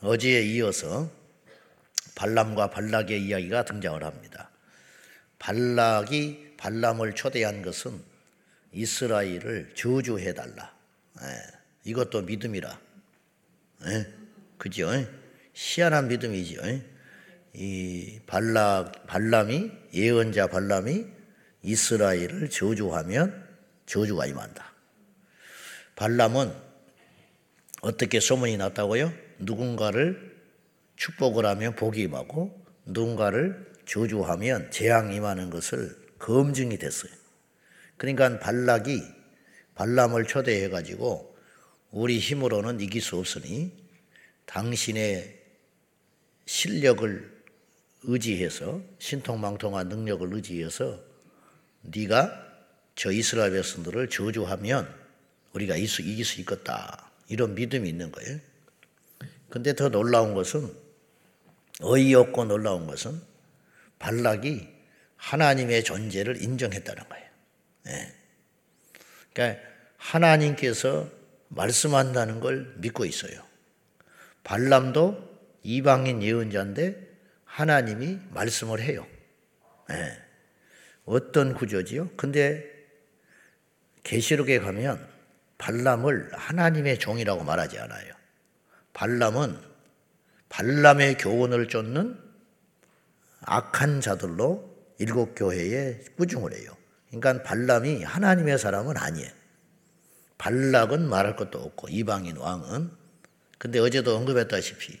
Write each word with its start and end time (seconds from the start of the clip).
어제에 0.00 0.42
이어서 0.42 1.10
발람과 2.14 2.70
발락의 2.70 3.22
이야기가 3.22 3.64
등장을 3.64 4.02
합니다. 4.02 4.50
발락이 5.38 6.54
발람을 6.56 7.14
초대한 7.14 7.62
것은 7.62 8.02
이스라엘을 8.72 9.72
저주해 9.74 10.34
달라. 10.34 10.74
예, 11.22 11.26
이것도 11.84 12.22
믿음이라. 12.22 12.80
예, 13.86 14.06
그죠? 14.56 14.90
희한한 15.54 16.08
믿음이죠. 16.08 16.60
이 17.54 18.20
발락, 18.26 19.06
발람이, 19.06 19.70
예언자 19.94 20.48
발람이 20.48 21.06
이스라엘을 21.62 22.50
저주하면 22.50 23.48
저주가 23.86 24.26
임한다. 24.26 24.72
발람은 25.96 26.52
어떻게 27.80 28.20
소문이 28.20 28.56
났다고요? 28.56 29.27
누군가를 29.38 30.36
축복을 30.96 31.46
하면 31.46 31.74
복이 31.74 32.02
임하고 32.02 32.64
누군가를 32.86 33.72
저주하면 33.86 34.70
재앙 34.70 35.12
임하는 35.12 35.50
것을 35.50 35.96
검증이 36.18 36.78
됐어요. 36.78 37.12
그러니까 37.96 38.38
발락이 38.38 39.02
발람을 39.74 40.26
초대해 40.26 40.68
가지고 40.68 41.36
우리 41.90 42.18
힘으로는 42.18 42.80
이길 42.80 43.00
수 43.00 43.16
없으니 43.16 43.72
당신의 44.46 45.38
실력을 46.46 47.38
의지해서 48.02 48.80
신통망통한 48.98 49.88
능력을 49.88 50.32
의지해서 50.32 51.00
네가 51.82 52.46
저 52.94 53.12
이스라엘 53.12 53.52
백성들을 53.52 54.08
저주하면 54.08 54.92
우리가 55.52 55.76
이길 55.76 56.24
수 56.24 56.40
있겠다. 56.40 57.10
이런 57.28 57.54
믿음이 57.54 57.88
있는 57.88 58.10
거예요. 58.10 58.38
근데 59.50 59.74
더 59.74 59.88
놀라운 59.88 60.34
것은 60.34 60.72
어이없고 61.80 62.44
놀라운 62.44 62.86
것은 62.86 63.20
발락이 63.98 64.68
하나님의 65.16 65.84
존재를 65.84 66.42
인정했다는 66.42 67.08
거예요. 67.08 67.26
네. 67.84 68.14
그러니까 69.32 69.60
하나님께서 69.96 71.08
말씀한다는 71.48 72.40
걸 72.40 72.74
믿고 72.76 73.04
있어요. 73.04 73.42
발람도 74.44 75.28
이방인 75.62 76.22
예언자인데 76.22 77.08
하나님이 77.44 78.18
말씀을 78.30 78.80
해요. 78.80 79.06
네. 79.88 80.18
어떤 81.04 81.54
구조지요? 81.54 82.10
근데 82.16 82.64
계시록에 84.04 84.58
가면 84.58 85.06
발람을 85.58 86.30
하나님의 86.32 86.98
종이라고 86.98 87.44
말하지 87.44 87.78
않아요. 87.78 88.17
발람은 88.98 89.56
발람의 90.48 91.18
교훈을 91.18 91.68
쫓는 91.68 92.18
악한 93.42 94.00
자들로 94.00 94.76
일곱 94.98 95.36
교회에 95.36 96.00
꾸중을 96.16 96.52
해요. 96.52 96.76
그러니까 97.06 97.44
발람이 97.44 98.02
하나님의 98.02 98.58
사람은 98.58 98.96
아니에요. 98.96 99.30
발락은 100.36 101.08
말할 101.08 101.36
것도 101.36 101.60
없고 101.60 101.90
이방인 101.90 102.38
왕은 102.38 102.90
근데 103.58 103.78
어제도 103.78 104.16
언급했다시피 104.16 104.98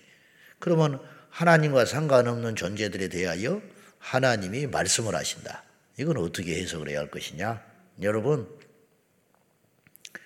그러면 0.60 1.00
하나님과 1.30 1.84
상관없는 1.84 2.54
존재들에 2.54 3.08
대하여 3.08 3.60
하나님이 3.98 4.68
말씀을 4.68 5.16
하신다. 5.16 5.64
이건 5.98 6.18
어떻게 6.18 6.60
해석을 6.62 6.90
해야 6.90 7.00
할 7.00 7.10
것이냐? 7.10 7.64
여러분 8.02 8.48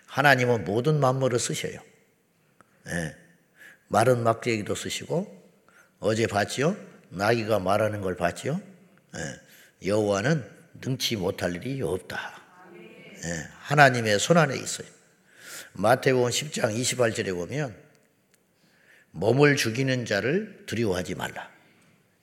하나님은 0.08 0.64
모든 0.64 1.00
만물을 1.00 1.38
쓰셔요. 1.38 1.80
네. 2.84 3.21
마른 3.92 4.22
막대기도 4.22 4.74
쓰시고 4.74 5.30
어제 6.00 6.26
봤지요? 6.26 6.74
나귀가 7.10 7.58
말하는 7.58 8.00
걸 8.00 8.16
봤지요? 8.16 8.58
네. 9.12 9.20
여호와는 9.84 10.42
능치 10.80 11.16
못할 11.16 11.54
일이 11.56 11.82
없다. 11.82 12.40
네. 12.72 13.48
하나님의 13.60 14.18
손 14.18 14.38
안에 14.38 14.56
있어요. 14.56 14.88
마태복음 15.74 16.30
10장 16.30 16.74
28절에 16.74 17.34
보면 17.34 17.76
몸을 19.10 19.56
죽이는 19.56 20.06
자를 20.06 20.64
두려워하지 20.64 21.14
말라. 21.14 21.50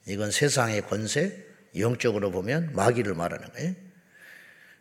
이건 0.08 0.32
세상의 0.32 0.88
권세, 0.88 1.46
영적으로 1.78 2.32
보면 2.32 2.74
마귀를 2.74 3.14
말하는 3.14 3.48
거예요. 3.54 3.76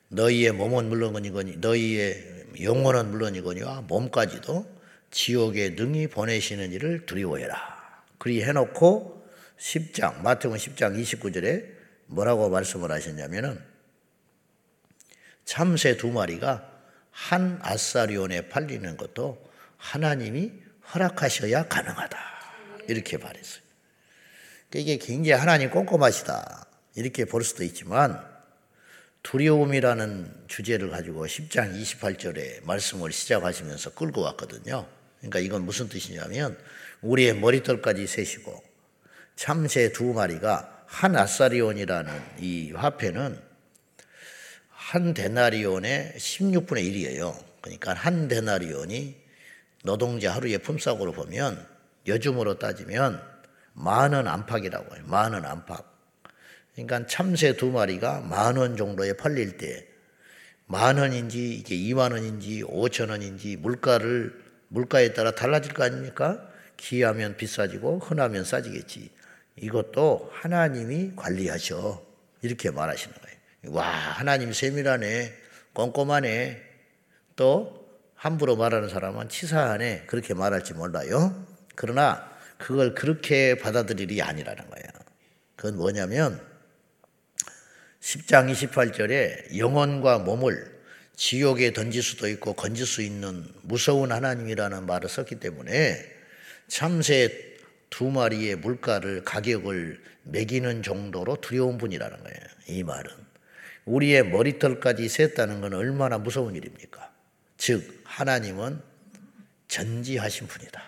너희의 0.09 0.53
몸은 0.53 0.89
물론이거니 0.89 1.59
너희의 1.59 2.47
영혼은 2.63 3.11
물론이거니와 3.11 3.83
몸까지도 3.83 4.78
지옥에 5.11 5.71
능히 5.71 6.07
보내시는 6.07 6.73
일을 6.73 7.07
두려워해라. 7.07 8.05
그리 8.19 8.43
해놓고 8.43 9.27
10장 9.59 10.23
마태복음 10.23 10.59
10장 10.59 11.01
29절에 11.01 11.67
뭐라고 12.07 12.49
말씀을 12.49 12.91
하셨냐면은 12.91 13.61
참새 15.45 15.97
두 15.97 16.09
마리가 16.09 16.71
한 17.11 17.59
아사리온에 17.63 18.49
팔리는 18.49 18.97
것도 18.97 19.51
하나님이 19.77 20.53
허락하셔야 20.95 21.69
가능하다. 21.69 22.19
이렇게 22.89 23.17
말했어요. 23.17 23.63
그러니까 24.71 24.93
이게 24.93 24.99
굉장히 24.99 25.39
하나님 25.41 25.71
꼼꼼하시다. 25.71 26.67
이렇게 26.97 27.25
볼 27.25 27.45
수도 27.45 27.65
있지만 27.65 28.25
두려움이라는 29.23 30.45
주제를 30.49 30.91
가지고 30.91 31.27
10장 31.27 31.81
28절에 31.81 32.65
말씀을 32.65 33.13
시작하시면서 33.13 33.95
끌고 33.95 34.21
왔거든요. 34.23 34.87
그러니까 35.19 35.41
이건 35.41 35.65
무슨 35.65 35.89
뜻이냐면 35.89 36.57
우리의 37.03 37.37
머리털까지 37.37 38.07
세시고 38.07 38.63
참새 39.37 39.93
두 39.93 40.13
마리가 40.13 40.85
한 40.87 41.17
아사리온이라는 41.17 42.13
이 42.41 42.73
화폐는 42.73 43.41
한 44.71 45.15
데나리온의 45.15 46.15
16분의 46.17 46.83
1이에요. 46.93 47.37
그러니까 47.61 47.93
한 47.95 48.29
데나리온이 48.29 49.17
노동자 49.85 50.35
하루의 50.35 50.59
품삯으로 50.59 51.13
보면 51.13 51.67
요즘으로 52.07 52.59
따지면 52.59 53.23
만 53.75 54.15
원 54.15 54.27
안팎이라고 54.27 54.97
해요. 54.97 55.05
만 55.07 55.35
원 55.35 55.45
안팎. 55.45 55.85
그러니까 56.75 57.07
참새 57.07 57.57
두 57.57 57.71
마리가 57.71 58.21
만 58.23 58.57
원 58.57 58.77
정도에 58.77 59.13
팔릴 59.15 59.57
때 59.59 59.89
만 60.71 60.99
원인지 60.99 61.55
이게 61.55 61.75
2만 61.77 62.13
원인지 62.13 62.63
5천 62.63 63.09
원인지 63.09 63.57
물가를 63.57 64.48
물가에 64.69 65.13
따라 65.13 65.33
달라질 65.33 65.75
거 65.75 65.85
아닙니까? 65.85 66.49
귀하면 66.77 67.37
비싸지고 67.37 67.99
흔하면 67.99 68.45
싸지겠지. 68.45 69.11
이것도 69.57 70.31
하나님이 70.33 71.13
관리하셔. 71.17 72.03
이렇게 72.43 72.71
말하시는 72.71 73.15
거예요. 73.15 73.77
와, 73.77 73.85
하나님 73.87 74.53
세밀하네. 74.53 75.35
꼼꼼하네. 75.73 76.63
또 77.37 77.89
함부로 78.15 78.57
말하는 78.57 78.89
사람은 78.89 79.29
치사하네. 79.29 80.05
그렇게 80.07 80.35
말할지 80.35 80.75
몰라요. 80.75 81.47
그러나 81.75 82.31
그걸 82.59 82.95
그렇게 82.95 83.57
받아들일 83.57 84.11
일이 84.11 84.23
아니라는 84.23 84.69
거예요. 84.69 84.87
그건 85.57 85.77
뭐냐면 85.77 86.41
10장 88.01 88.51
28절에 88.53 89.57
영혼과 89.59 90.19
몸을 90.19 90.78
지옥에 91.19 91.73
던질 91.73 92.01
수도 92.01 92.29
있고 92.29 92.53
건질 92.53 92.87
수 92.87 93.03
있는 93.03 93.45
무서운 93.63 94.13
하나님이라는 94.13 94.87
말을 94.87 95.09
썼기 95.09 95.41
때문에 95.41 96.01
참새 96.69 97.57
두 97.91 98.09
마리의 98.09 98.55
물가를 98.55 99.25
가격을 99.25 100.01
매기는 100.23 100.85
정도로 100.85 101.41
두려운 101.41 101.77
분이라는 101.77 102.23
거예요. 102.23 102.39
이 102.69 102.85
말은 102.85 103.11
우리의 103.85 104.29
머리털까지 104.29 105.09
셌다는 105.09 105.61
건 105.61 105.75
얼마나 105.75 106.19
무서운 106.19 106.55
일입니까? 106.55 107.13
즉 107.57 108.01
하나님은 108.05 108.81
전지하신 109.67 110.47
분이다. 110.47 110.81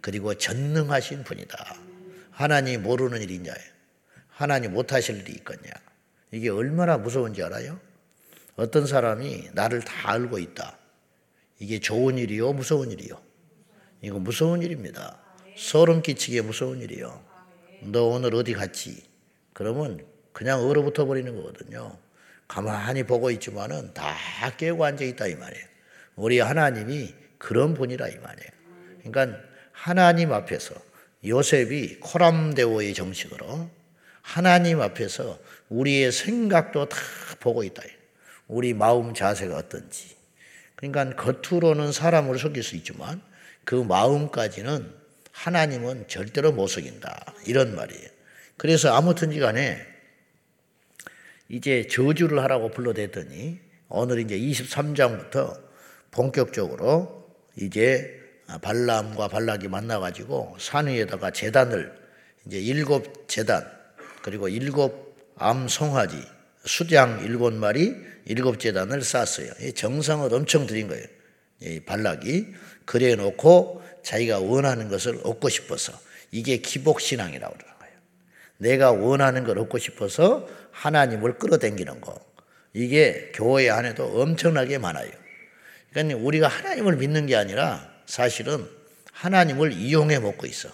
그리고 0.00 0.32
전능하신 0.32 1.22
분이다. 1.22 1.76
하나님 2.30 2.82
모르는 2.82 3.20
일이냐? 3.20 3.52
하나님 4.28 4.72
못하실 4.72 5.18
일이 5.18 5.32
있겠냐? 5.32 5.70
이게 6.30 6.48
얼마나 6.48 6.96
무서운지 6.96 7.42
알아요? 7.42 7.78
어떤 8.56 8.86
사람이 8.86 9.50
나를 9.52 9.80
다 9.80 10.12
알고 10.12 10.38
있다. 10.38 10.78
이게 11.58 11.80
좋은 11.80 12.18
일이요, 12.18 12.52
무서운 12.52 12.90
일이요? 12.90 13.20
이거 14.00 14.18
무서운 14.18 14.62
일입니다. 14.62 15.18
소름 15.56 16.02
끼치게 16.02 16.42
무서운 16.42 16.80
일이요. 16.80 17.24
너 17.82 18.04
오늘 18.06 18.34
어디 18.34 18.52
갔지? 18.52 19.02
그러면 19.52 20.04
그냥 20.32 20.60
얼어붙어 20.62 21.06
버리는 21.06 21.34
거거든요. 21.34 21.96
가만히 22.46 23.04
보고 23.04 23.30
있지만은 23.30 23.94
다 23.94 24.14
깨고 24.56 24.84
앉아 24.84 25.04
있다 25.04 25.26
이 25.26 25.34
말이에요. 25.34 25.66
우리 26.16 26.38
하나님이 26.40 27.14
그런 27.38 27.74
분이라 27.74 28.08
이 28.08 28.18
말이에요. 28.18 28.50
그러니까 29.04 29.38
하나님 29.72 30.32
앞에서 30.32 30.74
요셉이 31.24 32.00
코람데오의 32.00 32.94
정식으로 32.94 33.68
하나님 34.22 34.80
앞에서 34.80 35.38
우리의 35.68 36.12
생각도 36.12 36.88
다 36.88 36.96
보고 37.40 37.64
있다. 37.64 37.82
우리 38.48 38.74
마음 38.74 39.14
자세가 39.14 39.56
어떤지. 39.56 40.16
그러니까 40.76 41.16
겉으로는 41.16 41.92
사람을 41.92 42.38
속일 42.38 42.62
수 42.62 42.76
있지만 42.76 43.22
그 43.64 43.74
마음까지는 43.74 44.92
하나님은 45.32 46.08
절대로 46.08 46.52
못 46.52 46.68
속인다. 46.68 47.34
이런 47.46 47.74
말이에요. 47.74 48.08
그래서 48.56 48.94
아무튼지 48.94 49.40
간에 49.40 49.78
이제 51.48 51.86
저주를 51.88 52.42
하라고 52.42 52.70
불러댔더니 52.70 53.60
오늘 53.88 54.20
이제 54.20 54.38
23장부터 54.38 55.60
본격적으로 56.10 57.28
이제 57.56 58.20
발람과 58.62 59.28
발락이 59.28 59.68
만나가지고 59.68 60.56
산 60.60 60.86
위에다가 60.86 61.30
재단을 61.30 61.94
이제 62.46 62.58
일곱 62.58 63.28
재단 63.28 63.66
그리고 64.22 64.48
일곱 64.48 65.16
암 65.36 65.68
송아지 65.68 66.33
수장 66.64 67.22
일곱 67.24 67.52
마리 67.52 67.94
일곱 68.26 68.58
재단을 68.58 69.02
쌓았어요. 69.02 69.52
정성을 69.74 70.32
엄청 70.32 70.66
들인 70.66 70.88
거예요. 70.88 71.04
이 71.60 71.80
발락이 71.80 72.54
그래 72.84 73.14
놓고 73.14 73.82
자기가 74.02 74.40
원하는 74.40 74.88
것을 74.88 75.20
얻고 75.24 75.48
싶어서 75.48 75.92
이게 76.30 76.58
기복 76.58 77.00
신앙이라고 77.00 77.54
그러는 77.54 77.78
거예요. 77.78 77.94
내가 78.58 78.92
원하는 78.92 79.44
걸 79.44 79.58
얻고 79.58 79.78
싶어서 79.78 80.48
하나님을 80.72 81.38
끌어당기는 81.38 82.00
거. 82.00 82.18
이게 82.72 83.30
교회 83.34 83.70
안에도 83.70 84.20
엄청나게 84.20 84.78
많아요. 84.78 85.10
그러니까 85.90 86.18
우리가 86.18 86.48
하나님을 86.48 86.96
믿는 86.96 87.26
게 87.26 87.36
아니라 87.36 87.88
사실은 88.06 88.66
하나님을 89.12 89.72
이용해 89.72 90.18
먹고 90.18 90.46
있어. 90.46 90.68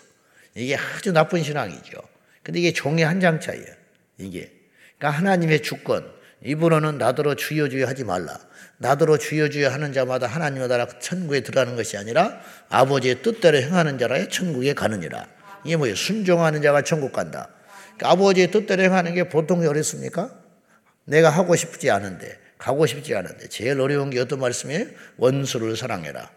이게 0.55 0.77
아주 0.77 1.13
나쁜 1.13 1.43
신앙이죠. 1.43 2.01
근데 2.43 2.61
이게 2.61 2.73
종이 2.73 3.03
한장 3.03 3.39
차이야. 3.39 3.67
이게. 4.19 4.60
그러니까 5.01 5.19
하나님의 5.19 5.63
주권. 5.63 6.21
입으로는 6.43 6.99
나더러 6.99 7.35
주여 7.35 7.69
주여 7.69 7.87
하지 7.87 8.05
말라. 8.05 8.39
나더러 8.79 9.19
주여 9.19 9.49
주여 9.49 9.69
하는 9.71 9.93
자마다 9.93 10.27
하나님의 10.27 10.69
나라 10.69 10.87
천국에 10.87 11.41
들어가는 11.41 11.77
것이 11.77 11.99
아니라 11.99 12.41
아버지의 12.71 13.23
뜻대로 13.23 13.59
행하는 13.59 13.99
자라야 13.99 14.29
천국에 14.29 14.73
가느니라. 14.73 15.27
이게 15.65 15.77
뭐예요? 15.77 15.95
순종하는 15.95 16.63
자가 16.63 16.83
천국 16.83 17.13
간다. 17.13 17.49
그러니까 17.97 18.11
아버지의 18.11 18.51
뜻대로 18.51 18.83
행하는 18.83 19.15
게 19.15 19.29
보통 19.29 19.67
어렵습니까? 19.67 20.31
내가 21.05 21.29
하고 21.29 21.57
싶지 21.57 21.91
않은데, 21.91 22.39
가고 22.57 22.87
싶지 22.87 23.15
않은데, 23.15 23.49
제일 23.49 23.81
어려운 23.81 24.09
게 24.09 24.21
어떤 24.21 24.39
말씀이에요? 24.39 24.87
원수를 25.19 25.77
사랑해라. 25.77 26.31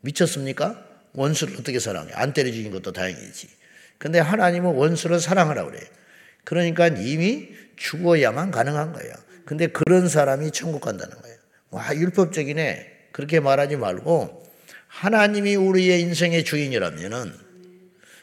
미쳤습니까? 0.00 0.84
원수를 1.14 1.54
어떻게 1.58 1.78
사랑해? 1.78 2.10
안 2.14 2.34
때려주는 2.34 2.70
것도 2.70 2.92
다행이지. 2.92 3.48
근데 3.96 4.18
하나님은 4.18 4.74
원수를 4.74 5.20
사랑하라 5.20 5.64
그래. 5.64 5.80
그러니까 6.44 6.88
이미 6.88 7.48
죽어야만 7.78 8.50
가능한 8.50 8.92
거예요. 8.92 9.12
근데 9.44 9.66
그런 9.68 10.08
사람이 10.08 10.50
천국 10.50 10.80
간다는 10.80 11.16
거예요. 11.20 11.36
와, 11.70 11.94
율법적이네. 11.94 12.98
그렇게 13.12 13.40
말하지 13.40 13.76
말고 13.76 14.42
하나님이 14.88 15.56
우리의 15.56 16.00
인생의 16.02 16.44
주인이라면은 16.44 17.48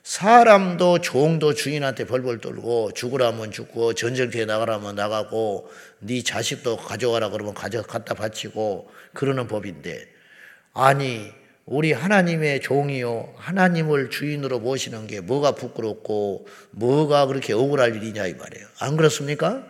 사람도 0.03 0.99
종도 1.01 1.55
주인한테 1.55 2.05
벌벌 2.05 2.39
떨고 2.39 2.91
죽으라면 2.93 3.51
죽고 3.51 3.95
전쟁터에 3.95 4.45
나가라면 4.45 4.95
나가고 4.95 5.67
네 5.99 6.21
자식도 6.21 6.77
가져가라 6.77 7.29
그러면 7.29 7.55
가져 7.55 7.81
갖다 7.81 8.13
바치고 8.13 8.91
그러는 9.13 9.47
법인데 9.47 10.05
아니 10.73 11.31
우리 11.65 11.93
하나님의 11.93 12.61
종이요. 12.61 13.33
하나님을 13.37 14.11
주인으로 14.11 14.59
모시는 14.59 15.07
게 15.07 15.19
뭐가 15.19 15.53
부끄럽고 15.53 16.45
뭐가 16.69 17.25
그렇게 17.25 17.53
억울할 17.53 17.95
일이냐 17.95 18.27
이 18.27 18.33
말이에요. 18.35 18.67
안 18.79 18.95
그렇습니까? 18.95 19.63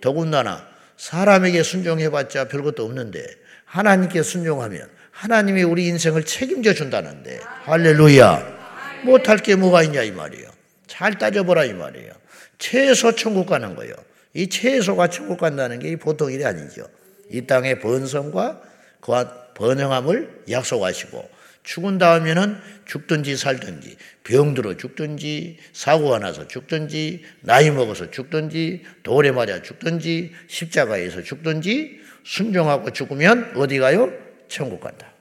더군다나 0.00 0.66
사람에게 0.96 1.62
순종해봤자 1.62 2.48
별것도 2.48 2.84
없는데 2.84 3.22
하나님께 3.66 4.22
순종하면 4.22 4.88
하나님이 5.10 5.62
우리 5.62 5.86
인생을 5.88 6.24
책임져 6.24 6.72
준다는데 6.72 7.40
할렐루야. 7.64 8.62
못할 9.04 9.36
게 9.36 9.54
뭐가 9.54 9.82
있냐 9.82 10.02
이 10.02 10.10
말이에요. 10.10 10.48
잘 10.86 11.18
따져보라 11.18 11.66
이 11.66 11.74
말이에요. 11.74 12.12
최소 12.58 13.14
천국 13.14 13.46
가는 13.46 13.76
거예요. 13.76 13.94
이 14.32 14.48
최소가 14.48 15.08
천국 15.08 15.38
간다는 15.38 15.80
게 15.80 15.96
보통 15.96 16.32
일이 16.32 16.46
아니죠. 16.46 16.86
이 17.30 17.46
땅의 17.46 17.80
번성과 17.80 18.62
그 19.00 19.12
번영함을 19.54 20.44
약속하시고 20.48 21.41
죽은 21.62 21.98
다음에는 21.98 22.58
죽든지 22.86 23.36
살든지 23.36 23.96
병들어 24.24 24.76
죽든지 24.76 25.58
사고가 25.72 26.18
나서 26.18 26.48
죽든지 26.48 27.22
나이 27.40 27.70
먹어서 27.70 28.10
죽든지 28.10 28.82
돌에 29.02 29.30
맞아 29.30 29.62
죽든지 29.62 30.32
십자가에서 30.48 31.22
죽든지 31.22 32.00
순종하고 32.24 32.90
죽으면 32.90 33.52
어디 33.56 33.78
가요? 33.78 34.12
천국 34.48 34.80
간다. 34.80 35.12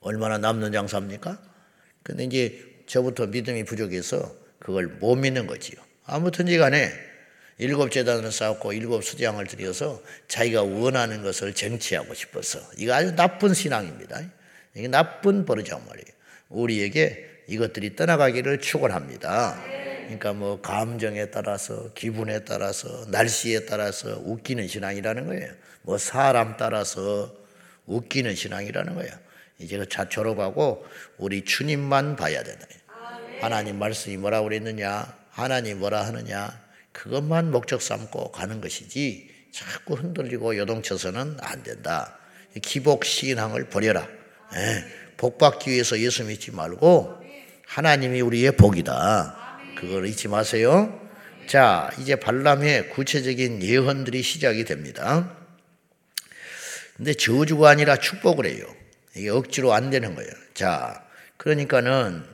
얼마나 0.00 0.38
남는 0.38 0.72
장사입니까? 0.72 1.38
근데 2.02 2.24
이제 2.24 2.64
저부터 2.86 3.26
믿음이 3.26 3.64
부족해서 3.64 4.34
그걸 4.58 4.86
못 4.86 5.16
믿는 5.16 5.46
거지요. 5.46 5.80
아무튼지 6.06 6.56
간에 6.58 6.92
일곱 7.58 7.90
재단을 7.90 8.32
쌓고 8.32 8.72
일곱 8.72 9.04
수장을 9.04 9.44
들여서 9.46 10.02
자기가 10.28 10.62
원하는 10.62 11.22
것을 11.22 11.52
쟁취하고 11.52 12.14
싶어서 12.14 12.58
이거 12.78 12.94
아주 12.94 13.14
나쁜 13.14 13.52
신앙입니다. 13.52 14.22
이게 14.74 14.88
나쁜 14.88 15.44
버릇이란 15.44 15.86
말이에요. 15.86 16.06
우리에게 16.48 17.28
이것들이 17.48 17.96
떠나가기를 17.96 18.60
축원합니다. 18.60 19.60
그러니까 20.04 20.32
뭐 20.32 20.60
감정에 20.60 21.26
따라서 21.26 21.92
기분에 21.94 22.44
따라서 22.44 23.06
날씨에 23.08 23.66
따라서 23.66 24.20
웃기는 24.24 24.66
신앙이라는 24.66 25.26
거예요. 25.26 25.52
뭐 25.82 25.98
사람 25.98 26.56
따라서 26.56 27.34
웃기는 27.86 28.34
신앙이라는 28.34 28.94
거예요. 28.94 29.12
이제 29.58 29.78
그자 29.78 30.08
졸업하고 30.08 30.86
우리 31.16 31.44
주님만 31.44 32.16
봐야 32.16 32.42
거예요. 32.42 32.80
하나님 33.40 33.78
말씀이 33.78 34.16
뭐라고 34.16 34.44
그랬느냐, 34.44 35.16
하나님 35.30 35.78
뭐라 35.78 36.06
하느냐, 36.06 36.60
그것만 36.92 37.50
목적 37.50 37.80
삼고 37.80 38.32
가는 38.32 38.60
것이지 38.60 39.30
자꾸 39.52 39.94
흔들리고 39.94 40.56
요동쳐서는 40.56 41.38
안 41.40 41.62
된다. 41.62 42.18
기복 42.62 43.04
신앙을 43.04 43.68
버려라. 43.68 44.19
예, 44.54 44.84
복 45.16 45.38
받기 45.38 45.70
위해서 45.70 45.98
예수 45.98 46.24
믿지 46.24 46.50
말고 46.50 47.20
하나님이 47.66 48.20
우리의 48.20 48.56
복이다. 48.56 49.36
그걸 49.76 50.06
잊지 50.06 50.28
마세요. 50.28 51.00
자, 51.46 51.90
이제 51.98 52.16
발람의 52.16 52.90
구체적인 52.90 53.62
예언들이 53.62 54.22
시작이 54.22 54.64
됩니다. 54.64 55.36
근데 56.96 57.14
저주가 57.14 57.70
아니라 57.70 57.96
축복을 57.96 58.46
해요. 58.46 58.64
이게 59.16 59.30
억지로 59.30 59.72
안 59.72 59.90
되는 59.90 60.14
거예요. 60.14 60.30
자, 60.54 61.04
그러니까는 61.36 62.24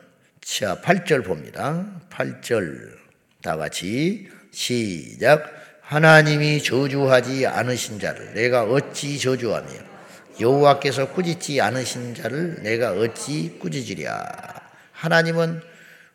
자, 0.41 0.81
8절 0.81 1.25
봅니다. 1.25 1.87
8절 2.11 2.97
다 3.43 3.57
같이 3.57 4.29
시작. 4.51 5.53
하나님이 5.83 6.63
저주하지 6.63 7.47
않으신 7.47 8.01
자를 8.01 8.35
내가 8.35 8.65
어찌 8.65 9.19
저주하며 9.19 9.96
여호와께서 10.41 11.13
꾸짖지 11.13 11.61
않으신 11.61 12.15
자를 12.15 12.63
내가 12.63 12.93
어찌 12.93 13.59
꾸짖으랴. 13.59 14.23
하나님은 14.93 15.63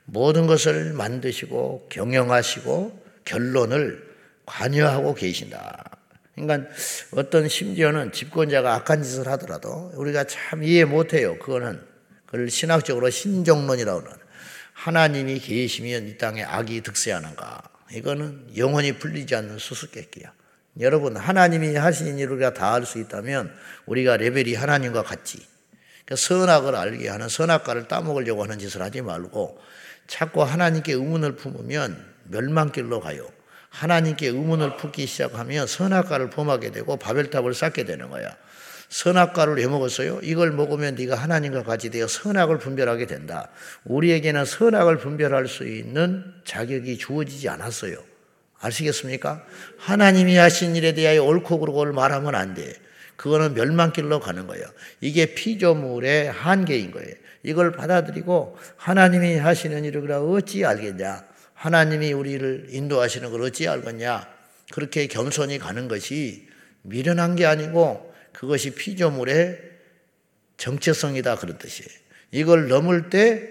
모든 0.05 0.47
것을 0.47 0.93
만드시고 0.93 1.87
경영하시고 1.89 3.03
결론을 3.25 4.11
관여하고 4.45 5.13
계신다. 5.13 5.97
그러니까 6.35 6.69
어떤 7.11 7.47
심지어는 7.47 8.11
집권자가 8.11 8.75
악한 8.75 9.03
짓을 9.03 9.27
하더라도 9.27 9.91
우리가 9.95 10.23
참 10.25 10.63
이해 10.63 10.85
못해요. 10.85 11.37
그거는 11.39 11.81
그걸 12.25 12.49
신학적으로 12.49 13.09
신종론이라고 13.09 13.99
하는 13.99 14.11
하나님이 14.73 15.39
계시면 15.39 16.07
이 16.07 16.17
땅에 16.17 16.43
악이 16.43 16.81
득세하는가? 16.81 17.61
이거는 17.93 18.57
영원히 18.57 18.93
풀리지 18.93 19.35
않는 19.35 19.59
수수께끼야. 19.59 20.33
여러분 20.79 21.17
하나님이 21.17 21.75
하신 21.75 22.17
일을 22.17 22.33
우리가 22.33 22.53
다할수 22.53 22.99
있다면 22.99 23.53
우리가 23.85 24.17
레벨이 24.17 24.55
하나님과 24.55 25.03
같지. 25.03 25.45
그러니까 26.05 26.15
선악을 26.15 26.75
알게 26.75 27.09
하는 27.09 27.27
선악과를 27.27 27.87
따먹으려고 27.87 28.43
하는 28.43 28.57
짓을 28.59 28.81
하지 28.81 29.01
말고 29.01 29.59
자꾸 30.07 30.43
하나님께 30.43 30.93
의문을 30.93 31.35
품으면 31.35 32.05
멸망길로 32.25 32.99
가요. 32.99 33.27
하나님께 33.69 34.27
의문을 34.27 34.77
품기 34.77 35.05
시작하면 35.05 35.67
선악과를 35.67 36.29
범하게 36.29 36.71
되고 36.71 36.97
바벨탑을 36.97 37.53
쌓게 37.53 37.85
되는 37.85 38.09
거야. 38.09 38.35
선악과를 38.89 39.55
왜 39.55 39.67
먹었어요? 39.67 40.19
이걸 40.21 40.51
먹으면 40.51 40.95
네가 40.95 41.15
하나님과 41.15 41.63
같이 41.63 41.89
되어 41.89 42.07
선악을 42.07 42.59
분별하게 42.59 43.05
된다. 43.05 43.47
우리에게는 43.85 44.43
선악을 44.43 44.97
분별할 44.97 45.47
수 45.47 45.65
있는 45.65 46.25
자격이 46.43 46.97
주어지지 46.97 47.47
않았어요. 47.47 48.10
아시겠습니까? 48.61 49.43
하나님이 49.77 50.37
하신 50.37 50.75
일에 50.75 50.93
대하여 50.93 51.23
옳고 51.23 51.59
그르고를 51.59 51.93
말하면 51.93 52.35
안 52.35 52.53
돼. 52.53 52.73
그거는 53.15 53.53
멸망길로 53.53 54.19
가는 54.19 54.47
거예요. 54.47 54.65
이게 54.99 55.33
피조물의 55.35 56.31
한계인 56.31 56.91
거예요. 56.91 57.13
이걸 57.43 57.71
받아들이고 57.71 58.57
하나님이 58.77 59.37
하시는 59.37 59.83
일을 59.83 60.11
어찌 60.11 60.65
알겠냐? 60.65 61.25
하나님이 61.53 62.13
우리를 62.13 62.67
인도하시는 62.69 63.29
걸 63.29 63.41
어찌 63.43 63.67
알겠냐? 63.67 64.27
그렇게 64.71 65.07
겸손히 65.07 65.59
가는 65.59 65.87
것이 65.87 66.47
미련한 66.83 67.35
게 67.35 67.45
아니고 67.45 68.11
그것이 68.31 68.73
피조물의 68.73 69.59
정체성이다 70.57 71.35
그런 71.35 71.57
뜻이에요. 71.57 71.89
이걸 72.31 72.67
넘을 72.67 73.09
때 73.09 73.47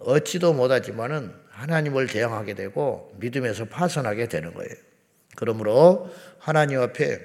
얻지도 0.00 0.52
못하지만은 0.52 1.32
하나님을 1.62 2.08
대항하게 2.08 2.54
되고 2.54 3.14
믿음에서 3.20 3.66
파선하게 3.66 4.26
되는 4.26 4.52
거예요. 4.52 4.74
그러므로 5.36 6.12
하나님 6.38 6.80
앞에 6.80 7.20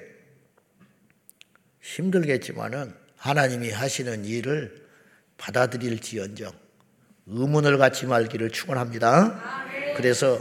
힘들겠지만은 1.80 2.94
하나님이 3.16 3.70
하시는 3.72 4.24
일을 4.24 4.86
받아들일지언정 5.38 6.52
의문을 7.26 7.78
갖지 7.78 8.06
말기를 8.06 8.50
축원합니다. 8.50 9.66
그래서 9.96 10.40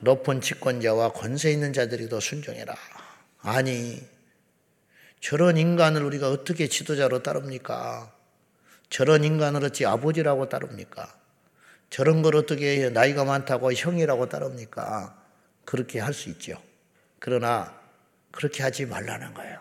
높은 0.00 0.40
집권자와 0.40 1.12
권세 1.12 1.52
있는 1.52 1.72
자들이도 1.72 2.18
순종해라. 2.18 2.74
아니 3.38 4.04
저런 5.20 5.56
인간을 5.56 6.02
우리가 6.02 6.28
어떻게 6.28 6.66
지도자로 6.66 7.22
따릅니까? 7.22 8.12
저런 8.90 9.22
인간을 9.22 9.64
어찌 9.64 9.86
아버지라고 9.86 10.48
따릅니까? 10.48 11.15
저런 11.90 12.22
걸 12.22 12.36
어떻게 12.36 12.90
나이가 12.90 13.24
많다고 13.24 13.72
형이라고 13.72 14.28
따릅니까? 14.28 15.22
그렇게 15.64 16.00
할 16.00 16.12
수 16.12 16.28
있죠. 16.30 16.60
그러나 17.18 17.78
그렇게 18.30 18.62
하지 18.62 18.86
말라는 18.86 19.34
거예요. 19.34 19.58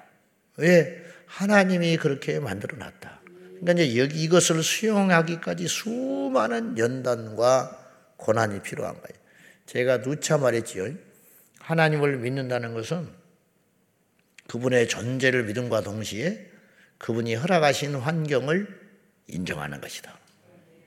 왜? 0.58 1.04
하나님이 1.28 1.98
그렇게 1.98 2.40
만들어 2.40 2.78
놨다. 2.78 3.22
그러니까 3.60 3.72
이제 3.84 3.98
여기 3.98 4.24
이것을 4.24 4.62
수용하기까지 4.64 5.68
수많은 5.68 6.78
연단과 6.78 7.82
고난이 8.18 8.62
필요한 8.62 8.94
거예요. 8.94 9.26
제가 9.66 10.02
누차 10.02 10.38
말했지요. 10.38 10.94
하나님을 11.60 12.18
믿는다는 12.18 12.74
것은 12.74 13.10
그분의 14.48 14.88
존재를 14.88 15.46
믿음과 15.46 15.82
동시에 15.82 16.52
그분이 17.00 17.36
허락하신 17.36 17.96
환경을 17.96 18.68
인정하는 19.28 19.82
것이다. 19.82 20.18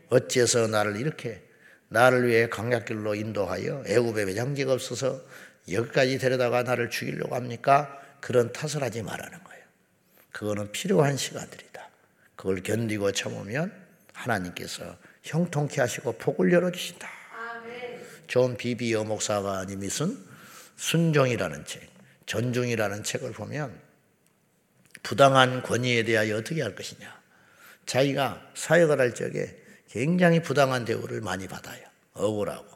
어째서 0.09 0.69
나를 0.69 0.97
이렇게 0.97 1.43
나를 1.89 2.29
왜 2.29 2.49
광야 2.49 2.87
길로 2.87 3.15
인도하여 3.15 3.85
애굽에 3.87 4.27
매장지가 4.27 4.73
없어서 4.73 5.23
여기까지 5.71 6.19
데려다가 6.19 6.63
나를 6.63 6.91
죽이려고 6.91 7.35
합니까? 7.35 7.99
그런 8.21 8.53
탓을 8.53 8.83
하지 8.83 9.03
말라는 9.03 9.43
거예요. 9.45 9.65
그거는 10.33 10.73
필요한 10.73 11.17
시간들이다. 11.17 11.89
그걸 12.37 12.63
견디고 12.63 13.13
참으면 13.13 13.73
하나님께서 14.13 14.97
형통케 15.23 15.81
하시고 15.81 16.13
복을 16.13 16.53
열어주신다. 16.53 17.09
존 18.27 18.57
비비 18.57 18.93
여목사가님이 18.93 19.89
쓴 19.89 20.17
순종이라는 20.77 21.65
책, 21.65 21.89
존중이라는 22.27 23.03
책을 23.03 23.33
보면 23.33 23.81
부당한 25.03 25.63
권위에 25.63 26.05
대하여 26.05 26.37
어떻게 26.37 26.63
할 26.63 26.75
것이냐. 26.75 27.19
자기가 27.87 28.51
사역을 28.55 29.01
할 29.01 29.15
적에 29.15 29.57
굉장히 29.89 30.43
부당한 30.43 30.85
대우를 30.85 31.21
많이 31.21 31.49
받아요. 31.49 31.83
억울하고. 32.13 32.67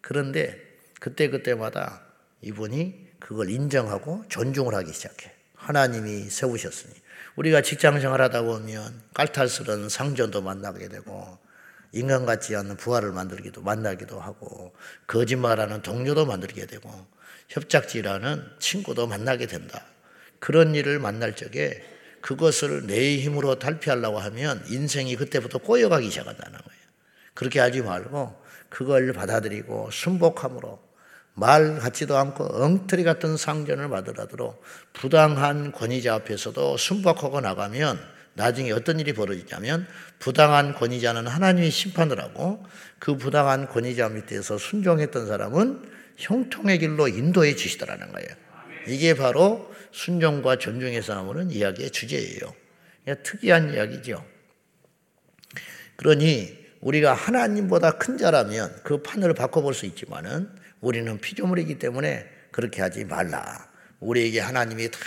그런데 0.00 0.56
그때그때마다 1.00 2.02
이분이 2.40 3.08
그걸 3.20 3.50
인정하고 3.50 4.24
존중을 4.28 4.74
하기 4.74 4.92
시작해. 4.92 5.32
하나님이 5.54 6.30
세우셨으니. 6.30 6.94
우리가 7.36 7.62
직장 7.62 8.00
생활 8.00 8.20
하다 8.22 8.42
보면 8.42 9.02
깔탈스러운 9.14 9.88
상전도 9.88 10.40
만나게 10.42 10.88
되고 10.88 11.38
인간 11.92 12.26
같지 12.26 12.54
않은 12.56 12.76
부하를 12.76 13.12
만들기도 13.12 13.62
만나기도 13.62 14.20
하고 14.20 14.74
거짓말하는 15.06 15.82
동료도 15.82 16.26
만들게 16.26 16.66
되고 16.66 16.90
협작지라는 17.48 18.44
친구도 18.58 19.06
만나게 19.06 19.46
된다. 19.46 19.84
그런 20.38 20.74
일을 20.74 20.98
만날 20.98 21.34
적에 21.34 21.82
그것을 22.20 22.86
내 22.86 23.18
힘으로 23.18 23.58
탈피하려고 23.58 24.18
하면 24.18 24.62
인생이 24.68 25.16
그때부터 25.16 25.58
꼬여가기 25.58 26.10
시작한다는 26.10 26.58
거예요. 26.58 26.80
그렇게 27.34 27.60
하지 27.60 27.82
말고 27.82 28.34
그걸 28.68 29.12
받아들이고 29.12 29.90
순복함으로 29.92 30.80
말 31.34 31.78
같지도 31.78 32.16
않고 32.18 32.62
엉터리 32.62 33.04
같은 33.04 33.36
상전을 33.36 33.88
받으라도 33.88 34.60
부당한 34.92 35.70
권위자 35.70 36.14
앞에서도 36.14 36.76
순복하고 36.76 37.40
나가면 37.40 37.98
나중에 38.34 38.72
어떤 38.72 38.98
일이 38.98 39.12
벌어지냐면 39.12 39.86
부당한 40.18 40.74
권위자는 40.74 41.26
하나님이 41.26 41.70
심판을 41.70 42.20
하고 42.20 42.64
그 42.98 43.16
부당한 43.16 43.68
권위자 43.68 44.08
밑에서 44.08 44.58
순종했던 44.58 45.26
사람은 45.26 45.90
형통의 46.16 46.78
길로 46.80 47.06
인도해 47.06 47.54
주시더라는 47.54 48.12
거예요. 48.12 48.28
이게 48.86 49.14
바로 49.14 49.72
순종과 49.92 50.58
존중에서 50.58 51.14
나오는 51.14 51.50
이야기의 51.50 51.90
주제예요. 51.90 52.54
특이한 53.22 53.74
이야기죠. 53.74 54.24
그러니 55.96 56.56
우리가 56.80 57.14
하나님보다 57.14 57.92
큰 57.92 58.18
자라면 58.18 58.80
그 58.84 59.02
판을 59.02 59.34
바꿔볼 59.34 59.74
수 59.74 59.86
있지만은 59.86 60.48
우리는 60.80 61.18
피조물이기 61.18 61.78
때문에 61.78 62.26
그렇게 62.52 62.82
하지 62.82 63.04
말라. 63.04 63.68
우리에게 64.00 64.40
하나님이 64.40 64.90
다 64.90 64.98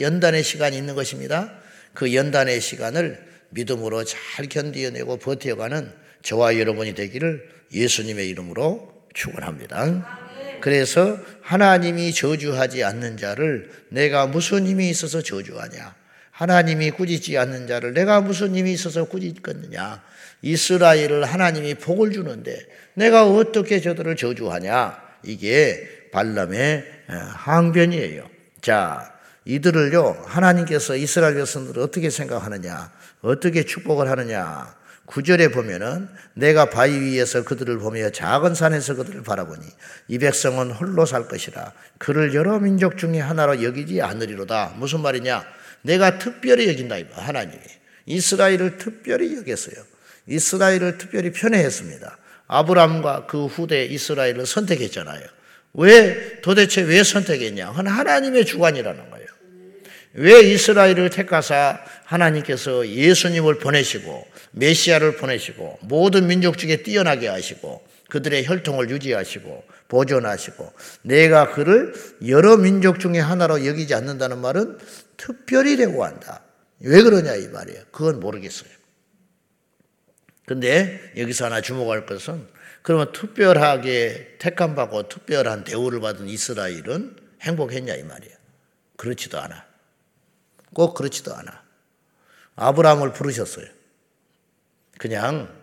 연단의 0.00 0.42
시간이 0.42 0.76
있는 0.76 0.94
것입니다. 0.94 1.52
그 1.94 2.14
연단의 2.14 2.60
시간을 2.60 3.24
믿음으로 3.50 4.04
잘 4.04 4.48
견디어내고 4.48 5.18
버텨가는 5.18 5.92
저와 6.22 6.58
여러분이 6.58 6.94
되기를 6.94 7.48
예수님의 7.72 8.28
이름으로 8.28 9.06
축원합니다. 9.14 10.29
그래서 10.60 11.18
하나님이 11.42 12.12
저주하지 12.12 12.84
않는 12.84 13.16
자를 13.16 13.70
내가 13.88 14.26
무슨 14.26 14.66
힘이 14.66 14.90
있어서 14.90 15.22
저주하냐? 15.22 15.94
하나님이 16.30 16.92
꾸짖지 16.92 17.36
않는 17.38 17.66
자를 17.66 17.92
내가 17.92 18.20
무슨 18.20 18.54
힘이 18.54 18.72
있어서 18.72 19.04
꾸짖겠느냐? 19.04 20.02
이스라엘을 20.42 21.24
하나님이 21.24 21.74
복을 21.74 22.12
주는데 22.12 22.58
내가 22.94 23.26
어떻게 23.26 23.80
저들을 23.80 24.16
저주하냐? 24.16 24.98
이게 25.24 26.08
발람의 26.12 26.84
항변이에요. 27.08 28.28
자, 28.62 29.12
이들을요, 29.44 30.24
하나님께서 30.26 30.96
이스라엘 30.96 31.34
백성들을 31.34 31.82
어떻게 31.82 32.10
생각하느냐? 32.10 32.92
어떻게 33.22 33.64
축복을 33.64 34.08
하느냐? 34.08 34.74
구절에 35.10 35.48
보면은 35.48 36.08
내가 36.34 36.70
바위 36.70 37.00
위에서 37.00 37.42
그들을 37.42 37.78
보며 37.78 38.10
작은 38.10 38.54
산에서 38.54 38.94
그들을 38.94 39.24
바라보니 39.24 39.66
이 40.06 40.18
백성은 40.18 40.70
홀로 40.70 41.04
살 41.04 41.26
것이라 41.26 41.72
그를 41.98 42.32
여러 42.32 42.60
민족 42.60 42.96
중에 42.96 43.18
하나로 43.18 43.64
여기지 43.64 44.02
않으리로다. 44.02 44.74
무슨 44.76 45.00
말이냐? 45.00 45.44
내가 45.82 46.20
특별히 46.20 46.68
여긴다 46.68 46.96
하나님이 47.10 47.60
이스라엘을 48.06 48.78
특별히 48.78 49.36
여겼어요. 49.36 49.84
이스라엘을 50.28 50.98
특별히 50.98 51.32
편애했습니다. 51.32 52.16
아브람과 52.46 53.26
그 53.26 53.46
후대 53.46 53.86
이스라엘을 53.86 54.46
선택했잖아요. 54.46 55.26
왜 55.74 56.40
도대체 56.40 56.82
왜 56.82 57.02
선택했냐? 57.02 57.72
하나님의 57.72 58.44
주관이라는 58.44 59.10
거예요. 59.10 59.19
왜 60.14 60.40
이스라엘을 60.40 61.10
택하사 61.10 61.80
하나님께서 62.04 62.88
예수님을 62.88 63.58
보내시고 63.58 64.26
메시아를 64.52 65.16
보내시고 65.16 65.78
모든 65.82 66.26
민족 66.26 66.58
중에 66.58 66.82
뛰어나게 66.82 67.28
하시고 67.28 67.86
그들의 68.08 68.46
혈통을 68.46 68.90
유지하시고 68.90 69.64
보존하시고 69.88 70.72
내가 71.02 71.52
그를 71.52 71.94
여러 72.26 72.56
민족 72.56 72.98
중에 72.98 73.20
하나로 73.20 73.66
여기지 73.66 73.94
않는다는 73.94 74.38
말은 74.38 74.78
특별히 75.16 75.76
되고 75.76 76.04
한다. 76.04 76.42
왜 76.80 77.02
그러냐 77.02 77.34
이 77.36 77.48
말이에요. 77.48 77.84
그건 77.92 78.20
모르겠어요. 78.20 78.70
근데 80.46 81.12
여기서 81.16 81.44
하나 81.44 81.60
주목할 81.60 82.06
것은 82.06 82.48
그러면 82.82 83.12
특별하게 83.12 84.36
택함 84.38 84.74
받고 84.74 85.08
특별한 85.08 85.64
대우를 85.64 86.00
받은 86.00 86.28
이스라엘은 86.28 87.16
행복했냐 87.42 87.94
이 87.94 88.02
말이에요. 88.02 88.34
그렇지도 88.96 89.38
않아. 89.38 89.69
꼭 90.74 90.94
그렇지도 90.94 91.34
않아. 91.34 91.62
아브라함을 92.56 93.12
부르셨어요. 93.12 93.66
그냥 94.98 95.58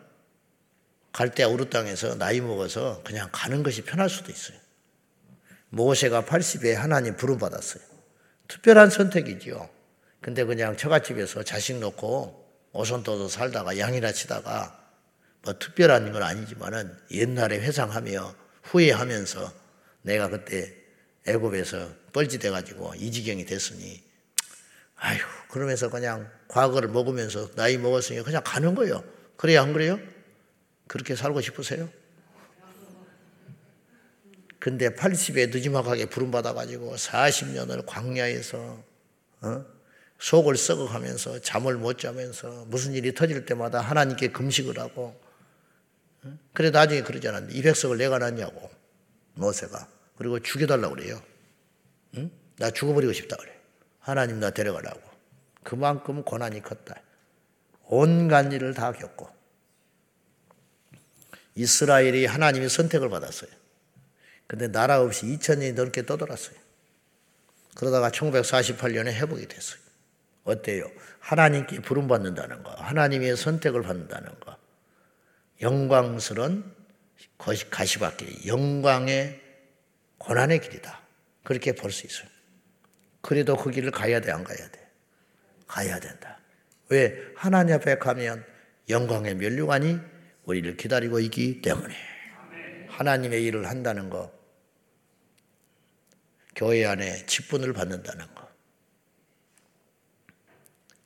갈대아 1.13 1.47
우르 1.47 1.69
땅에서 1.69 2.15
나이 2.15 2.41
먹어서 2.41 3.01
그냥 3.03 3.29
가는 3.31 3.63
것이 3.63 3.83
편할 3.83 4.09
수도 4.09 4.31
있어요. 4.31 4.57
모세가 5.69 6.23
80에 6.23 6.73
하나님 6.73 7.15
부름 7.15 7.37
받았어요. 7.37 7.83
특별한 8.47 8.89
선택이지요. 8.89 9.69
근데 10.21 10.43
그냥 10.43 10.77
처갓집에서 10.77 11.43
자식 11.43 11.77
놓고 11.77 12.45
오손 12.73 13.03
떠서 13.03 13.27
살다가 13.27 13.77
양이나 13.77 14.11
치다가 14.11 14.87
뭐 15.43 15.57
특별한 15.57 16.11
건 16.11 16.23
아니지만은 16.23 16.97
옛날에 17.11 17.59
회상하며 17.59 18.35
후회하면서 18.63 19.53
내가 20.03 20.29
그때 20.29 20.73
애굽에서 21.27 21.89
뻘짓해 22.13 22.49
가지고 22.49 22.93
이 22.95 23.11
지경이 23.11 23.45
됐으니 23.45 24.06
아휴, 24.97 25.19
그러면서 25.49 25.89
그냥 25.89 26.29
과거를 26.47 26.89
먹으면서 26.89 27.51
나이 27.55 27.77
먹었으니 27.77 28.23
그냥 28.23 28.41
가는 28.43 28.75
거예요. 28.75 29.03
그래요, 29.35 29.61
안 29.61 29.73
그래요? 29.73 29.99
그렇게 30.87 31.15
살고 31.15 31.41
싶으세요? 31.41 31.89
근데 34.59 34.89
80에 34.89 35.49
늦지막하게 35.49 36.07
부름받아가지고 36.07 36.95
40년을 36.95 37.85
광야에서, 37.85 38.83
어? 39.41 39.65
속을 40.19 40.57
썩어가면서 40.57 41.39
잠을 41.41 41.75
못 41.75 41.99
자면서 41.99 42.65
무슨 42.67 42.93
일이 42.93 43.13
터질 43.13 43.45
때마다 43.45 43.79
하나님께 43.79 44.29
금식을 44.29 44.79
하고, 44.79 45.19
그래 46.53 46.71
나중에 46.71 47.03
이 47.51 47.61
백성을 47.61 47.95
내가 47.97 48.17
낳냐고 48.17 48.69
모세가 49.35 49.87
그리고 50.17 50.39
죽여달라고 50.39 50.95
그래요. 50.95 51.21
응? 52.15 52.31
나 52.57 52.71
죽어버리고 52.71 53.13
싶다 53.13 53.37
그래. 53.37 53.56
하나님 54.07 54.39
나 54.39 54.51
데려가라고. 54.51 55.01
그만큼 55.63 56.23
고난이 56.23 56.61
컸다. 56.61 57.01
온갖 57.87 58.53
일을 58.53 58.73
다 58.73 58.93
겪고 58.93 59.29
이스라엘이 61.55 62.25
하나님의 62.25 62.69
선택을 62.69 63.09
받았어요. 63.09 63.49
근데 64.47 64.69
나라 64.71 65.01
없이 65.01 65.25
2000년이 65.25 65.73
넘게 65.73 66.05
떠돌았어요. 66.05 66.55
그러다가 67.75 68.09
1948년에 68.09 69.07
회복이 69.07 69.45
됐어요. 69.49 69.79
어때요? 70.45 70.89
하나님께 71.19 71.81
부름받는다는 71.81 72.63
거, 72.63 72.71
하나님의 72.71 73.35
선택을 73.35 73.81
받는다는 73.81 74.39
거, 74.39 74.55
영광스런 75.61 76.73
가시밭길, 77.37 78.47
영광의 78.47 79.41
고난의 80.17 80.61
길이다. 80.61 81.01
그렇게 81.43 81.73
볼 81.73 81.91
수 81.91 82.07
있어요. 82.07 82.36
그래도 83.27 83.57
그 83.57 83.71
길을 83.71 83.91
가야 83.91 84.21
돼, 84.21 84.31
안 84.31 84.41
가야 84.41 84.57
돼? 84.69 84.89
가야 85.67 85.99
된다. 85.99 86.39
왜? 86.87 87.13
하나님 87.35 87.75
앞에 87.75 87.97
가면 87.97 88.45
영광의 88.87 89.35
면류관이 89.35 89.99
우리를 90.45 90.77
기다리고 90.77 91.19
있기 91.19 91.61
때문에 91.61 91.93
하나님의 92.87 93.43
일을 93.43 93.67
한다는 93.67 94.09
거, 94.09 94.31
교회 96.55 96.85
안에 96.85 97.25
직분을 97.25 97.73
받는다는 97.73 98.33
거, 98.33 98.47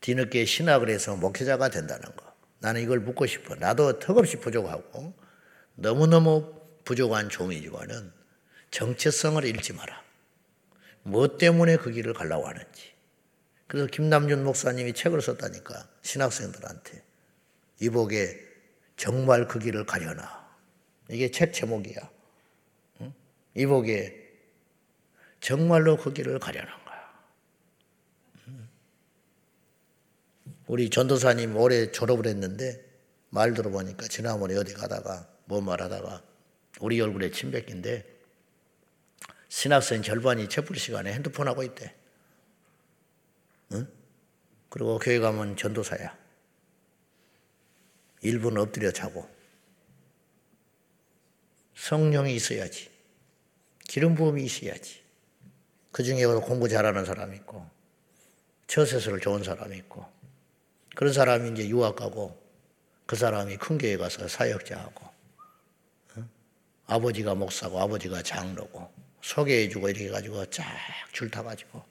뒤늦게 0.01 0.45
신학을 0.45 0.91
해서 0.91 1.15
목회자가 1.15 1.69
된다는 1.69 2.03
거. 2.15 2.31
나는 2.59 2.81
이걸 2.81 2.99
묻고 2.99 3.25
싶어. 3.25 3.55
나도 3.55 3.97
턱없이 3.97 4.37
부족하고 4.37 5.15
너무너무 5.73 6.53
부족한 6.83 7.29
종이지만은 7.29 8.13
정체성을 8.69 9.43
잃지 9.43 9.73
마라. 9.73 10.10
뭐 11.03 11.37
때문에 11.37 11.77
그 11.77 11.91
길을 11.91 12.13
가려고 12.13 12.47
하는지. 12.47 12.91
그래서 13.67 13.87
김남준 13.87 14.43
목사님이 14.43 14.93
책을 14.93 15.21
썼다니까 15.21 15.87
신학생들한테 16.01 17.03
이복에 17.79 18.39
정말 18.97 19.47
그 19.47 19.59
길을 19.59 19.85
가려나. 19.85 20.41
이게 21.09 21.31
책 21.31 21.53
제목이야. 21.53 22.09
이복에 23.55 24.17
정말로 25.39 25.97
그 25.97 26.13
길을 26.13 26.39
가려나. 26.39 26.81
우리 30.71 30.89
전도사님 30.89 31.57
올해 31.57 31.91
졸업을 31.91 32.27
했는데 32.27 32.81
말 33.29 33.53
들어보니까 33.53 34.07
지난번에 34.07 34.55
어디 34.55 34.73
가다가 34.73 35.27
뭐 35.43 35.59
말하다가 35.59 36.23
우리 36.79 37.01
얼굴에 37.01 37.31
침 37.31 37.51
뱉긴데 37.51 38.05
신학생 39.51 40.01
절반이 40.01 40.47
채플 40.47 40.77
시간에 40.77 41.11
핸드폰 41.11 41.45
하고 41.49 41.61
있대. 41.61 41.93
응? 43.73 43.85
그리고 44.69 44.97
교회 44.97 45.19
가면 45.19 45.57
전도사야. 45.57 46.17
1분 48.23 48.57
엎드려 48.57 48.91
자고. 48.91 49.29
성령이 51.75 52.33
있어야지. 52.33 52.89
기름 53.89 54.15
부음이 54.15 54.41
있어야지. 54.45 55.01
그 55.91 56.01
중에 56.01 56.23
공부 56.25 56.69
잘하는 56.69 57.03
사람이 57.03 57.35
있고, 57.39 57.69
처세서를 58.67 59.19
좋은 59.19 59.43
사람이 59.43 59.75
있고, 59.79 60.09
그런 60.95 61.11
사람이 61.11 61.51
이제 61.51 61.67
유학 61.67 61.97
가고 61.97 62.41
그 63.05 63.17
사람이 63.17 63.57
큰 63.57 63.77
교회 63.77 63.97
가서 63.97 64.29
사역자하고 64.29 65.05
어? 66.15 66.29
아버지가 66.85 67.35
목사고 67.35 67.81
아버지가 67.81 68.21
장로고 68.23 69.00
소개해주고 69.21 69.89
이렇게 69.89 70.09
가지고 70.09 70.45
쫙 70.49 70.65
줄 71.11 71.29
타가지고 71.29 71.83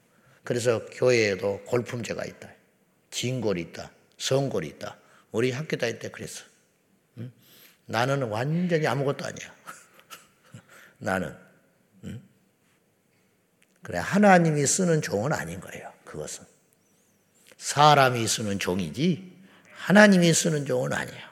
그래서 0.45 0.85
교회에도 0.87 1.62
골품제가 1.66 2.25
있다. 2.25 2.51
진골이 3.11 3.61
있다. 3.62 3.90
성골이 4.19 4.66
있다. 4.69 4.97
우리 5.33 5.53
학교 5.53 5.77
다닐 5.77 5.99
때 5.99 6.11
그랬어. 6.11 6.45
응? 7.19 7.31
나는 7.87 8.23
완전히 8.25 8.87
아무것도 8.87 9.25
아니야. 9.25 9.55
나는. 10.99 11.37
응? 12.05 12.21
그래 13.83 13.99
하나님이 13.99 14.66
쓰는 14.66 15.03
종은 15.03 15.33
아닌 15.33 15.61
거예요. 15.61 15.93
그것은. 16.05 16.45
사람이 17.59 18.27
쓰는 18.27 18.59
종이지 18.59 19.38
하나님이 19.75 20.33
쓰는 20.33 20.64
종은 20.64 20.93
아니야. 20.93 21.31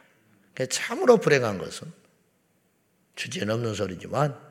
참으로 0.71 1.19
불행한 1.19 1.59
것은 1.59 1.93
주제넘는 3.15 3.75
소리지만 3.75 4.48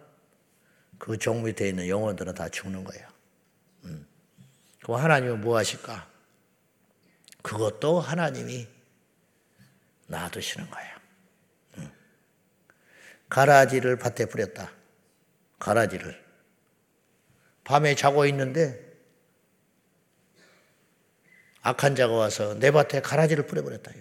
그종 0.98 1.44
밑에 1.44 1.70
있는 1.70 1.88
영혼들은 1.88 2.34
다 2.34 2.50
죽는 2.50 2.84
거예요. 2.84 3.08
음. 3.86 4.08
그럼 4.84 5.02
하나님은 5.02 5.42
뭐 5.42 5.58
하실까? 5.58 6.10
그것도 7.42 8.00
하나님이 8.00 8.68
놔두시는 10.08 10.70
거예요. 10.70 10.96
음. 11.78 11.92
가라지를 13.30 13.98
밭에 13.98 14.26
뿌렸다. 14.26 14.72
가라지를. 15.60 16.26
밤에 17.64 17.96
자고 17.96 18.26
있는데 18.26 18.88
악한 21.62 21.96
자가 21.96 22.14
와서 22.14 22.54
내 22.60 22.72
밭에 22.72 23.02
가라지를 23.02 23.46
뿌려버렸다. 23.46 23.92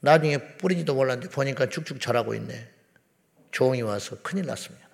나중에 0.00 0.56
뿌리지도 0.56 0.94
몰랐는데 0.94 1.30
보니까 1.30 1.68
쭉쭉 1.68 2.00
자라고 2.00 2.34
있네. 2.34 2.72
종이 3.50 3.82
와서 3.82 4.16
큰일 4.22 4.46
났습니다. 4.46 4.85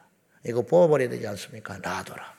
이거 0.46 0.62
뽑아버려야 0.62 1.09
되지 1.09 1.26
않습니까? 1.28 1.78
놔둬라. 1.78 2.35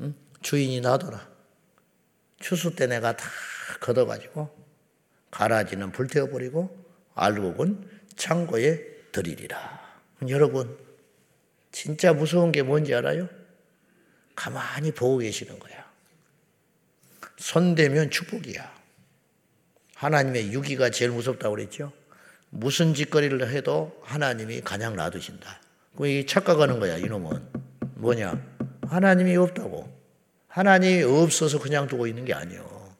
응? 0.00 0.14
주인이 0.42 0.80
놔둬라. 0.80 1.28
추수 2.40 2.74
때 2.74 2.86
내가 2.86 3.16
다 3.16 3.28
걷어가지고 3.80 4.64
가라지는 5.30 5.92
불태워버리고 5.92 6.84
알곡은 7.14 7.88
창고에 8.16 8.80
들이리라. 9.12 9.82
여러분, 10.28 10.78
진짜 11.72 12.12
무서운 12.12 12.52
게 12.52 12.62
뭔지 12.62 12.94
알아요? 12.94 13.28
가만히 14.34 14.92
보고 14.92 15.18
계시는 15.18 15.58
거야. 15.58 15.84
손대면 17.36 18.10
축복이야. 18.10 18.74
하나님의 19.96 20.52
유기가 20.52 20.90
제일 20.90 21.10
무섭다고 21.10 21.56
그랬죠. 21.56 21.92
무슨 22.50 22.94
짓거리를 22.94 23.48
해도 23.50 24.00
하나님이 24.04 24.60
가냥 24.60 24.96
놔두신다. 24.96 25.60
이 26.00 26.26
착각하는 26.26 26.80
거야, 26.80 26.96
이놈은. 26.98 27.48
뭐냐? 27.94 28.42
하나님이 28.88 29.36
없다고. 29.36 29.92
하나님이 30.48 31.02
없어서 31.04 31.58
그냥 31.60 31.86
두고 31.86 32.06
있는 32.06 32.24
게 32.24 32.34
아니요. 32.34 32.94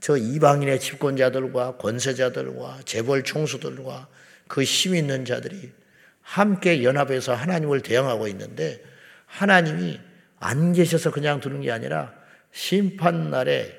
저 0.00 0.16
이방인의 0.16 0.78
집권자들과 0.80 1.76
권세자들과 1.78 2.80
재벌 2.84 3.24
총수들과 3.24 4.08
그 4.46 4.62
힘 4.64 4.94
있는 4.94 5.24
자들이 5.24 5.72
함께 6.20 6.82
연합해서 6.82 7.34
하나님을 7.34 7.82
대항하고 7.82 8.28
있는데 8.28 8.82
하나님이 9.26 10.00
안 10.38 10.72
계셔서 10.72 11.10
그냥 11.10 11.40
두는 11.40 11.62
게 11.62 11.70
아니라 11.72 12.14
심판 12.52 13.30
날에 13.30 13.76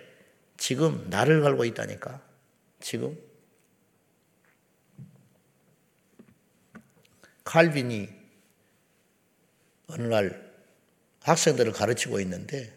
지금 0.58 1.08
나를 1.10 1.42
갈고 1.42 1.66
있다니까. 1.66 2.22
지금 2.82 3.18
칼빈이 7.44 8.19
어느 9.90 10.04
날 10.04 10.50
학생들을 11.24 11.72
가르치고 11.74 12.20
있는데 12.22 12.72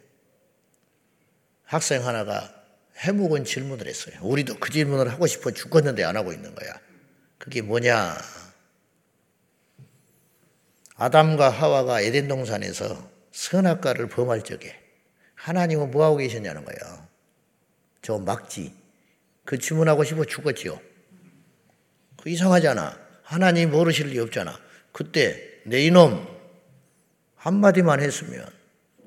학생 1.65 2.07
하나가 2.07 2.53
해묵은 2.99 3.45
질문을 3.45 3.87
했어요. 3.87 4.17
우리도 4.23 4.59
그 4.59 4.71
질문을 4.71 5.11
하고 5.11 5.27
싶어 5.27 5.51
죽겠는데 5.51 6.05
안 6.05 6.17
하고 6.17 6.33
있는 6.33 6.55
거야. 6.55 6.79
그게 7.39 7.63
뭐냐? 7.63 8.17
아담과 10.97 11.49
하와가 11.49 12.01
에덴 12.01 12.29
동산에서 12.29 13.11
선악과를 13.33 14.09
범할 14.09 14.43
적에 14.43 14.79
하나님은 15.35 15.91
뭐 15.91 16.05
하고 16.05 16.19
계셨냐는 16.19 16.65
거예요. 16.65 17.09
저 18.03 18.19
막지. 18.19 18.75
그 19.45 19.59
주문하고 19.59 20.05
싶어 20.05 20.25
죽었지요. 20.25 20.81
그 22.23 22.29
이상하잖아. 22.29 23.01
하나님 23.23 23.71
모르실 23.71 24.09
리 24.09 24.19
없잖아. 24.21 24.61
그때 24.93 25.61
내 25.65 25.81
이놈 25.81 26.32
한마디만 27.43 28.01
했으면 28.01 28.47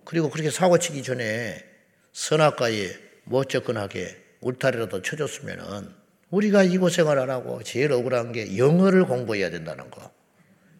그리고 0.03 0.29
그렇게 0.29 0.51
사고치기 0.51 1.03
전에 1.03 1.63
선악과에 2.11 2.93
못 3.23 3.49
접근하게 3.49 4.23
울타리라도 4.41 5.01
쳐줬으면은 5.01 5.89
우리가 6.31 6.63
이 6.63 6.77
고생을 6.77 7.17
안 7.17 7.29
하고 7.29 7.63
제일 7.63 7.93
억울한 7.93 8.33
게 8.33 8.57
영어를 8.57 9.05
공부해야 9.05 9.49
된다는 9.49 9.89
거. 9.89 10.11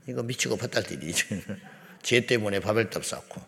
이거 0.06 0.22
미치고 0.22 0.58
바탈뛰지. 0.58 1.44
죄 2.04 2.20
때문에 2.28 2.60
바벨탑 2.60 3.06
쌓고. 3.06 3.41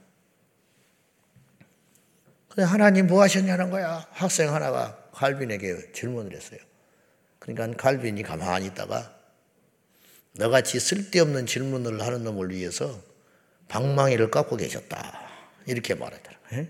근데 2.48 2.64
하나님 2.64 3.08
뭐 3.08 3.22
하셨냐는 3.22 3.70
거야. 3.70 4.08
학생 4.12 4.54
하나가 4.54 4.98
갈빈에게 5.12 5.92
질문을 5.92 6.34
했어요. 6.34 6.60
그러니까 7.40 7.78
갈빈이 7.78 8.24
가만히 8.24 8.68
있다가 8.68 9.14
너같이 10.34 10.80
쓸데없는 10.80 11.46
질문을 11.46 12.02
하는 12.02 12.24
놈을 12.24 12.52
위해서 12.52 13.07
방망이를 13.68 14.32
깎고 14.32 14.58
계셨다. 14.58 15.28
이렇게 15.66 15.94
말하더라. 15.96 16.38
예? 16.54 16.70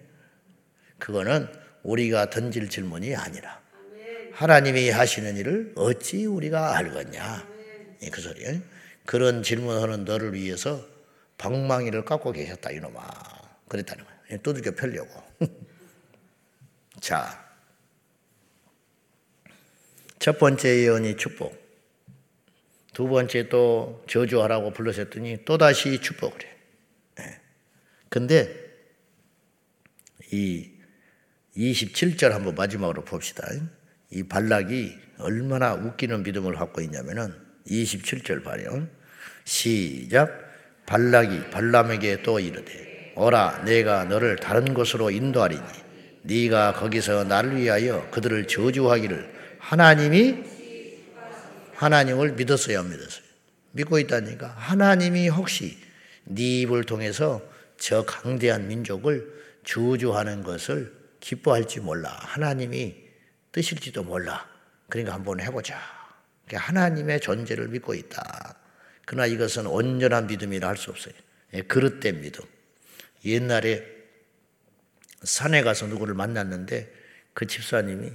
그거는 0.97 1.47
우리가 1.83 2.29
던질 2.29 2.69
질문이 2.69 3.15
아니라 3.15 3.61
하나님이 4.33 4.89
하시는 4.89 5.35
일을 5.37 5.73
어찌 5.75 6.25
우리가 6.25 6.77
알겠냐. 6.77 7.47
그 8.11 8.21
소리예요. 8.21 8.61
그런 9.05 9.41
질문하는 9.41 10.05
너를 10.05 10.33
위해서 10.33 10.85
방망이를 11.37 12.05
깎고 12.05 12.33
계셨다 12.33 12.71
이놈아. 12.71 13.01
그랬다는 13.67 14.03
거예요. 14.03 14.41
두들겨 14.41 14.71
펴려고. 14.71 15.23
자, 16.99 17.47
첫 20.19 20.37
번째 20.39 20.69
예언이 20.69 21.17
축복. 21.17 21.55
두 22.93 23.07
번째 23.07 23.49
또 23.49 24.03
저주하라고 24.07 24.71
불러셨더니 24.71 25.45
또다시 25.45 26.01
축복을 26.01 26.43
해. 26.43 26.47
네. 26.47 26.56
근데 28.09 28.53
이 30.31 30.69
27절 31.55 32.29
한번 32.29 32.55
마지막으로 32.55 33.03
봅시다. 33.03 33.47
이 34.11 34.23
발락이 34.23 34.97
얼마나 35.19 35.73
웃기는 35.73 36.23
믿음을 36.23 36.53
갖고 36.55 36.81
있냐면은 36.81 37.33
27절 37.67 38.43
봐요. 38.43 38.87
시작. 39.43 40.45
발락이 40.85 41.49
발람에게 41.49 42.23
또 42.23 42.39
이르되 42.39 43.13
오라 43.15 43.63
내가 43.65 44.05
너를 44.05 44.37
다른 44.37 44.73
곳으로 44.73 45.11
인도하리니 45.11 45.61
네가 46.23 46.73
거기서 46.73 47.25
나를 47.25 47.57
위하여 47.57 48.09
그들을 48.11 48.47
저주하기를 48.47 49.57
하나님이 49.59 50.43
하나님을 51.73 52.33
믿었어요, 52.33 52.79
안 52.79 52.89
믿었어요? 52.89 53.23
믿고 53.71 53.99
있다니까. 53.99 54.47
하나님이 54.47 55.29
혹시 55.29 55.77
네 56.23 56.61
입을 56.61 56.85
통해서 56.85 57.41
저 57.77 58.03
강대한 58.05 58.67
민족을 58.67 59.33
저주하는 59.65 60.43
것을 60.43 60.95
기뻐할지 61.19 61.79
몰라. 61.79 62.09
하나님이 62.21 62.95
뜻일지도 63.51 64.03
몰라. 64.03 64.47
그러니까 64.89 65.13
한번 65.13 65.39
해보자. 65.39 65.79
하나님의 66.51 67.19
존재를 67.19 67.67
믿고 67.69 67.93
있다. 67.93 68.57
그러나 69.05 69.25
이것은 69.25 69.67
온전한 69.67 70.27
믿음이라 70.27 70.67
할 70.67 70.77
수 70.77 70.91
없어요. 70.91 71.13
예, 71.53 71.61
그릇된 71.61 72.21
믿음. 72.21 72.43
옛날에 73.25 73.85
산에 75.23 75.63
가서 75.63 75.87
누구를 75.87 76.13
만났는데 76.13 76.93
그 77.33 77.47
집사님이 77.47 78.11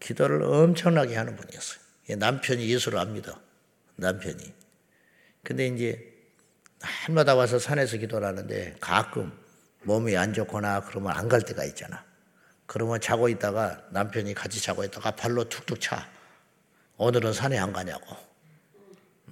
기도를 0.00 0.42
엄청나게 0.42 1.16
하는 1.16 1.36
분이었어요. 1.36 1.80
남편이 2.18 2.68
예수를 2.68 2.98
압니다. 2.98 3.40
남편이. 3.96 4.52
근데 5.42 5.66
이제 5.68 6.13
날마다 7.06 7.34
와서 7.34 7.58
산에서 7.58 7.96
기도를 7.96 8.26
하는데 8.26 8.76
가끔 8.80 9.32
몸이 9.82 10.16
안 10.16 10.32
좋거나 10.32 10.80
그러면 10.82 11.12
안 11.12 11.28
갈 11.28 11.42
때가 11.42 11.64
있잖아. 11.64 12.04
그러면 12.66 13.00
자고 13.00 13.28
있다가 13.28 13.82
남편이 13.90 14.34
같이 14.34 14.62
자고 14.62 14.84
있다가 14.84 15.10
발로 15.12 15.48
툭툭 15.48 15.80
차. 15.80 16.08
오늘은 16.96 17.32
산에 17.32 17.58
안 17.58 17.72
가냐고. 17.72 18.16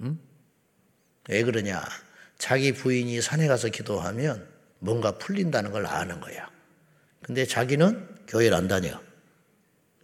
응? 0.01 0.19
왜 1.29 1.43
그러냐? 1.43 1.83
자기 2.37 2.73
부인이 2.73 3.21
산에 3.21 3.47
가서 3.47 3.69
기도하면 3.69 4.47
뭔가 4.79 5.17
풀린다는 5.17 5.71
걸 5.71 5.85
아는 5.85 6.19
거야. 6.19 6.49
근데 7.23 7.45
자기는 7.45 8.25
교회를 8.27 8.55
안 8.55 8.67
다녀. 8.67 9.01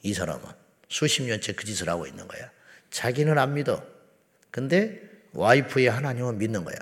이 0.02 0.14
사람은 0.14 0.44
수십 0.88 1.24
년째 1.24 1.54
그 1.54 1.66
짓을 1.66 1.90
하고 1.90 2.08
있는 2.08 2.28
거야. 2.28 2.50
자기는 2.90 3.38
안 3.38 3.54
믿어. 3.54 3.84
근데 4.50 5.02
와이프의 5.34 5.88
하나님은 5.88 6.38
믿는 6.38 6.64
거야. 6.64 6.78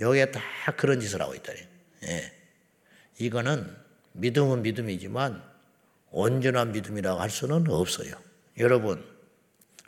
여기에 0.00 0.30
다 0.30 0.40
그런 0.76 1.00
짓을 1.00 1.22
하고 1.22 1.34
있다니. 1.34 1.58
예. 2.04 2.32
이거는 3.18 3.74
믿음은 4.12 4.62
믿음이지만 4.62 5.42
온전한 6.10 6.72
믿음이라고 6.72 7.20
할 7.20 7.30
수는 7.30 7.68
없어요. 7.68 8.14
여러분, 8.58 9.04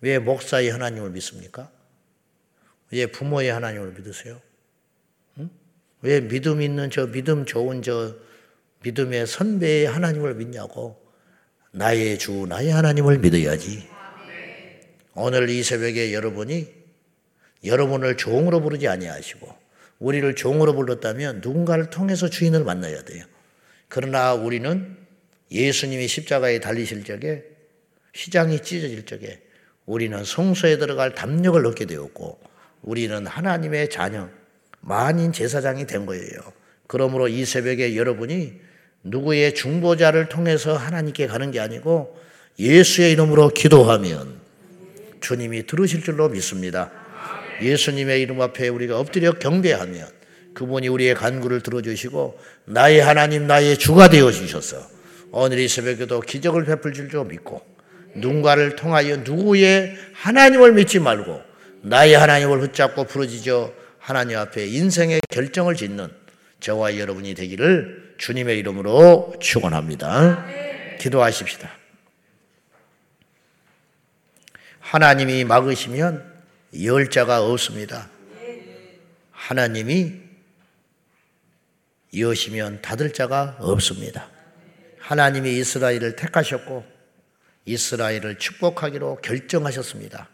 왜 0.01 0.19
목사의 0.19 0.71
하나님을 0.71 1.11
믿습니까? 1.11 1.71
왜 2.91 3.07
부모의 3.07 3.51
하나님을 3.53 3.93
믿으세요? 3.93 4.41
응? 5.39 5.51
왜 6.03 6.21
믿음 6.21 6.63
있는 6.63 6.91
저 6.91 7.07
믿음 7.07 7.45
좋은 7.45 7.83
저 7.83 8.15
믿음의 8.83 9.27
선배의 9.27 9.87
하나님을 9.87 10.35
믿냐고? 10.35 11.03
나의 11.73 12.19
주, 12.19 12.47
나의 12.49 12.71
하나님을 12.71 13.19
믿어야지. 13.19 13.89
오늘 15.15 15.51
이 15.51 15.63
새벽에 15.63 16.15
여러분이 16.15 16.73
여러분을 17.65 18.17
종으로 18.17 18.61
부르지 18.61 18.87
아니하시고 18.87 19.68
우리를 19.99 20.35
종으로 20.35 20.75
불렀다면 20.75 21.41
누군가를 21.43 21.91
통해서 21.91 22.29
주인을 22.29 22.65
만나야 22.65 23.03
돼요. 23.03 23.25
그러나 23.89 24.35
우리는 24.35 24.97
예수님이 25.51 26.07
십자가에 26.07 26.61
달리실 26.61 27.05
적에 27.05 27.45
휘장이 28.15 28.61
찢어질 28.61 29.07
적에 29.07 29.41
우리는 29.87 30.23
성소에 30.23 30.79
들어갈 30.79 31.15
담력을 31.15 31.65
얻게 31.67 31.87
되었고 31.87 32.39
우리는 32.83 33.27
하나님의 33.27 33.91
자녀, 33.91 34.29
만인 34.81 35.33
제사장이 35.33 35.87
된 35.87 36.07
거예요. 36.07 36.39
그러므로 36.87 37.29
이 37.29 37.45
새벽에 37.45 37.97
여러분이 37.97 38.61
누구의 39.05 39.55
중보자를 39.55 40.29
통해서 40.29 40.77
하나님께 40.77 41.27
가는 41.27 41.51
게 41.51 41.61
아니고 41.61 42.19
예수의 42.59 43.13
이름으로 43.13 43.51
기도하면 43.51 44.41
주님이 45.21 45.67
들으실 45.67 46.03
줄로 46.03 46.29
믿습니다. 46.29 46.91
예수님의 47.61 48.21
이름 48.23 48.41
앞에 48.41 48.69
우리가 48.69 48.99
엎드려 48.99 49.33
경배하면 49.33 50.09
그분이 50.55 50.89
우리의 50.89 51.15
간구를 51.15 51.61
들어주시고 51.61 52.39
나의 52.67 53.01
하나님 53.01 53.47
나의 53.47 53.79
주가 53.79 54.09
되어 54.09 54.31
주셔서 54.31 54.79
오늘 55.31 55.59
이 55.59 55.69
새벽에도 55.69 56.21
기적을 56.21 56.65
베풀 56.65 56.93
줄 56.93 57.09
믿고 57.25 57.65
누군가를 58.15 58.77
통하여 58.77 59.17
누구의 59.19 59.97
하나님을 60.15 60.73
믿지 60.73 60.99
말고 60.99 61.41
나의 61.83 62.15
하나님을 62.15 62.59
붙잡고 62.61 63.05
부르짖어 63.05 63.73
하나님 63.99 64.39
앞에 64.39 64.67
인생의 64.67 65.21
결정을 65.29 65.77
짓는 65.77 66.09
저와 66.61 66.99
여러분이 66.99 67.35
되기를 67.35 68.15
주님의 68.19 68.59
이름으로 68.59 69.35
축원합니다. 69.39 70.45
기도하십시다. 70.99 71.71
하나님이 74.81 75.45
막으시면 75.45 76.28
열 76.83 77.11
자가 77.11 77.45
없습니다. 77.45 78.09
하나님이 79.31 80.15
여시면 82.17 82.83
닫을 82.83 83.13
자가 83.13 83.57
없습니다. 83.61 84.29
하나님이 84.99 85.59
이스라엘을 85.59 86.17
택하셨고 86.17 86.85
이스라엘을 87.65 88.39
축복하기로 88.39 89.21
결정하셨습니다. 89.23 90.29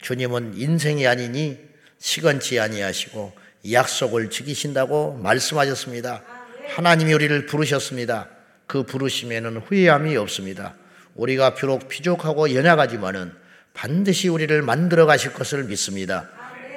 주님은 0.00 0.54
인생이 0.56 1.06
아니니 1.06 1.58
시건치 1.98 2.58
아니하시고 2.60 3.32
약속을 3.70 4.30
지키신다고 4.30 5.14
말씀하셨습니다. 5.14 6.24
하나님이 6.68 7.12
우리를 7.12 7.46
부르셨습니다. 7.46 8.28
그 8.66 8.84
부르심에는 8.84 9.58
후회함이 9.58 10.16
없습니다. 10.16 10.76
우리가 11.14 11.54
비록 11.54 11.88
비족하고 11.88 12.54
연약하지만은 12.54 13.32
반드시 13.78 14.26
우리를 14.26 14.60
만들어 14.62 15.06
가실 15.06 15.32
것을 15.32 15.62
믿습니다. 15.62 16.28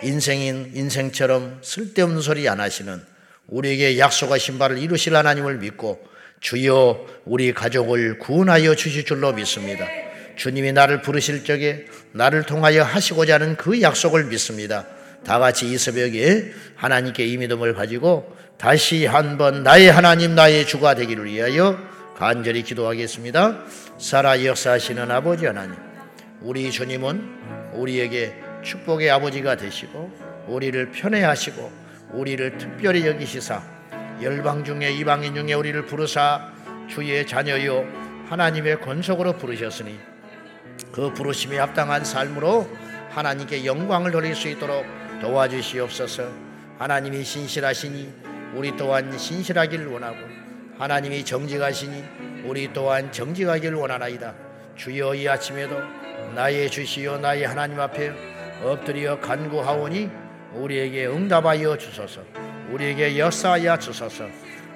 인생인 0.03 0.73
인생처럼 0.75 1.57
쓸데없는 1.63 2.21
소리 2.21 2.47
안 2.47 2.59
하시는 2.59 3.01
우리에게 3.47 3.97
약속하신 3.97 4.59
바를 4.59 4.77
이루실 4.77 5.15
하나님을 5.15 5.57
믿고 5.57 5.99
주여 6.41 7.07
우리 7.25 7.53
가족을 7.55 8.19
구원하여 8.19 8.75
주실 8.75 9.03
줄로 9.03 9.33
믿습니다. 9.33 9.87
주님이 10.35 10.73
나를 10.73 11.01
부르실 11.01 11.43
적에 11.43 11.87
나를 12.11 12.43
통하여 12.43 12.83
하시고자 12.83 13.35
하는 13.35 13.55
그 13.55 13.81
약속을 13.81 14.25
믿습니다. 14.25 14.85
다 15.25 15.39
같이 15.39 15.71
이 15.71 15.79
새벽에 15.79 16.51
하나님께 16.75 17.25
이 17.25 17.37
믿음을 17.37 17.73
가지고 17.73 18.37
다시 18.59 19.07
한번 19.07 19.63
나의 19.63 19.91
하나님 19.91 20.35
나의 20.35 20.67
주가 20.67 20.93
되기를 20.93 21.25
위하여 21.25 21.79
간절히 22.15 22.61
기도하겠습니다. 22.61 23.63
살아 23.97 24.45
역사하시는 24.45 25.09
아버지 25.09 25.47
하나님 25.47 25.90
우리 26.41 26.71
주님은 26.71 27.71
우리에게 27.73 28.35
축복의 28.63 29.11
아버지가 29.11 29.55
되시고 29.57 30.11
우리를 30.47 30.91
편애하시고 30.91 31.71
우리를 32.13 32.57
특별히 32.57 33.05
여기시사 33.05 33.61
열방 34.21 34.63
중에 34.63 34.91
이방인 34.91 35.35
중에 35.35 35.53
우리를 35.53 35.85
부르사 35.85 36.51
주의 36.87 37.25
자녀요 37.25 37.85
하나님의 38.27 38.81
권속으로 38.81 39.37
부르셨으니 39.37 39.99
그 40.91 41.13
부르심에 41.13 41.57
합당한 41.59 42.03
삶으로 42.03 42.67
하나님께 43.11 43.65
영광을 43.65 44.11
돌릴 44.11 44.35
수 44.35 44.47
있도록 44.47 44.85
도와주시옵소서. 45.21 46.31
하나님이 46.79 47.23
신실하시니 47.23 48.13
우리 48.55 48.75
또한 48.75 49.17
신실하길 49.17 49.85
원하고 49.87 50.17
하나님이 50.77 51.23
정직하시니 51.23 52.03
우리 52.45 52.73
또한 52.73 53.11
정직하길 53.11 53.75
원하나이다. 53.75 54.33
주여 54.75 55.13
이 55.13 55.27
아침에도 55.27 56.00
나의 56.35 56.69
주시요 56.69 57.17
나의 57.17 57.45
하나님 57.45 57.79
앞에 57.79 58.11
엎드려 58.63 59.19
간구하오니 59.19 60.09
우리에게 60.53 61.07
응답하여 61.07 61.77
주소서 61.77 62.21
우리에게 62.71 63.17
역사하여 63.17 63.77
주소서 63.77 64.25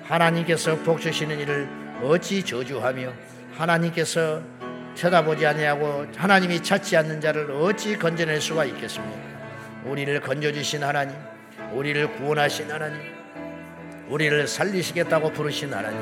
하나님께서 0.04 0.76
복 0.78 1.00
주시는 1.00 1.40
일을 1.40 1.68
어찌 2.04 2.44
저주하며 2.44 3.12
하나님께서 3.58 4.42
쳐다보지 4.96 5.46
아니하고 5.46 6.08
하나님이 6.16 6.62
찾지 6.62 6.98
않는 6.98 7.22
자를 7.22 7.52
어찌 7.52 7.98
건져낼 7.98 8.40
수가 8.42 8.66
있겠습니까? 8.66 9.18
우리를 9.86 10.20
건져주신 10.22 10.84
하나님, 10.84 11.16
우리를 11.74 12.12
구원하신 12.14 12.72
하나님, 12.72 13.00
우리를 14.10 14.48
살리시겠다고 14.48 15.32
부르신 15.32 15.74
하나님, 15.74 16.00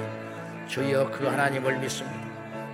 주여 0.68 1.10
그 1.12 1.26
하나님을 1.26 1.80
믿습니다. 1.80 2.23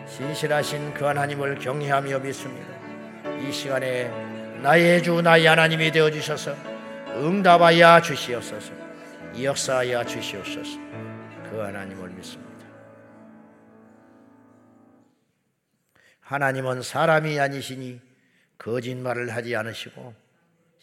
신실하신 0.09 0.93
그 0.95 1.05
하나님을 1.05 1.59
경외하며 1.59 2.19
믿습니다. 2.19 2.67
이 3.39 3.51
시간에 3.51 4.09
나의 4.61 5.01
주 5.03 5.21
나의 5.21 5.45
하나님이 5.45 5.91
되어 5.91 6.09
주셔서 6.09 6.55
응답하여 7.15 8.01
주시옵소서. 8.01 8.73
역사하여 9.39 10.03
주시옵소서. 10.03 10.79
그 11.49 11.57
하나님을 11.57 12.09
믿습니다. 12.09 12.49
하나님은 16.21 16.81
사람이 16.81 17.39
아니시니 17.39 18.01
거짓말을 18.57 19.33
하지 19.33 19.55
않으시고 19.55 20.13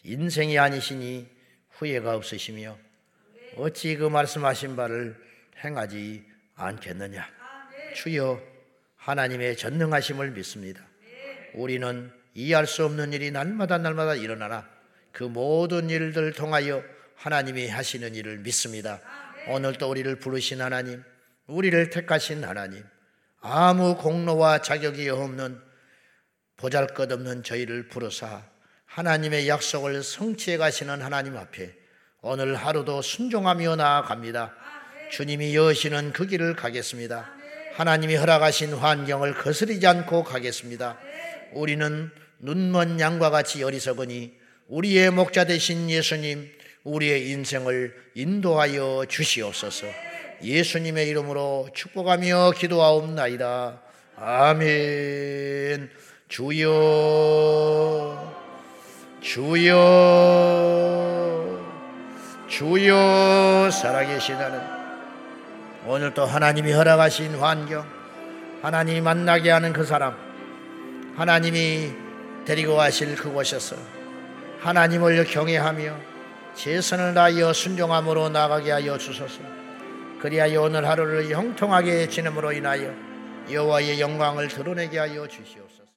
인생이 0.03 0.57
아니시니 0.57 1.29
후회가 1.71 2.15
없으시며 2.15 2.77
어찌 3.57 3.95
그 3.97 4.05
말씀하신 4.05 4.75
바를 4.75 5.15
행하지 5.63 6.25
않겠느냐. 6.55 7.27
주여 7.95 8.56
하나님의 9.07 9.55
전능하심을 9.55 10.31
믿습니다. 10.31 10.81
우리는 11.53 12.11
이해할 12.33 12.67
수 12.67 12.83
없는 12.83 13.13
일이 13.13 13.31
날마다 13.31 13.77
날마다 13.77 14.15
일어나나 14.15 14.67
그 15.13 15.23
모든 15.23 15.89
일들을 15.89 16.33
통하여 16.33 16.83
하나님이 17.15 17.69
하시는 17.69 18.13
일을 18.13 18.39
믿습니다. 18.39 18.99
오늘도 19.47 19.89
우리를 19.89 20.19
부르신 20.19 20.61
하나님, 20.61 21.01
우리를 21.47 21.89
택하신 21.89 22.43
하나님, 22.43 22.83
아무 23.39 23.95
공로와 23.95 24.61
자격이 24.61 25.07
없는 25.07 25.61
보잘 26.57 26.87
것 26.87 27.09
없는 27.09 27.43
저희를 27.43 27.87
부르사 27.87 28.43
하나님의 28.87 29.47
약속을 29.47 30.03
성취해 30.03 30.57
가시는 30.57 31.01
하나님 31.01 31.37
앞에 31.37 31.73
오늘 32.21 32.55
하루도 32.55 33.01
순종하며 33.01 33.77
나아갑니다. 33.77 34.53
주님이 35.11 35.55
여시는 35.55 36.11
그 36.11 36.25
길을 36.25 36.57
가겠습니다. 36.57 37.37
하나님이 37.77 38.15
허락하신 38.15 38.73
환경을 38.73 39.35
거스리지 39.35 39.85
않고 39.85 40.23
가겠습니다. 40.23 40.97
우리는 41.53 42.09
눈먼 42.39 42.99
양과 42.99 43.29
같이 43.29 43.61
어리석으니 43.61 44.33
우리의 44.67 45.11
목자 45.11 45.45
되신 45.45 45.87
예수님, 45.87 46.49
우리의 46.83 47.29
인생을 47.29 47.93
인도하여 48.15 49.05
주시옵소서. 49.07 49.85
예수님의 50.41 51.07
이름으로 51.07 51.69
축복하며 51.75 52.53
기도하옵나이다. 52.57 53.79
아멘. 54.15 55.91
주여, 56.29 56.73
주여, 59.21 59.67
주여, 62.49 63.69
살아계신 63.71 64.33
하나님. 64.33 64.76
오늘 65.89 66.13
또 66.13 66.25
하나님이 66.25 66.73
허락하신 66.73 67.35
환경, 67.35 67.85
하나님이 68.61 68.99
만나게 68.99 69.51
하는 69.51 69.71
그 69.71 69.85
사람, 69.85 70.17
하나님이 71.15 71.93
데리고 72.43 72.75
가실 72.75 73.15
그곳에서 73.15 73.77
하나님을 74.59 75.23
경외하며 75.23 75.95
최선을 76.55 77.13
다하여 77.13 77.53
순종함으로 77.53 78.27
나가게 78.27 78.71
하여 78.71 78.97
주소서. 78.97 79.39
그리하여 80.19 80.63
오늘 80.63 80.85
하루를 80.85 81.29
형통하게 81.29 82.09
지냄으로 82.09 82.51
인하여 82.51 82.93
여호와의 83.49 84.01
영광을 84.01 84.49
드러내게 84.49 84.99
하여 84.99 85.25
주시옵소서. 85.25 85.66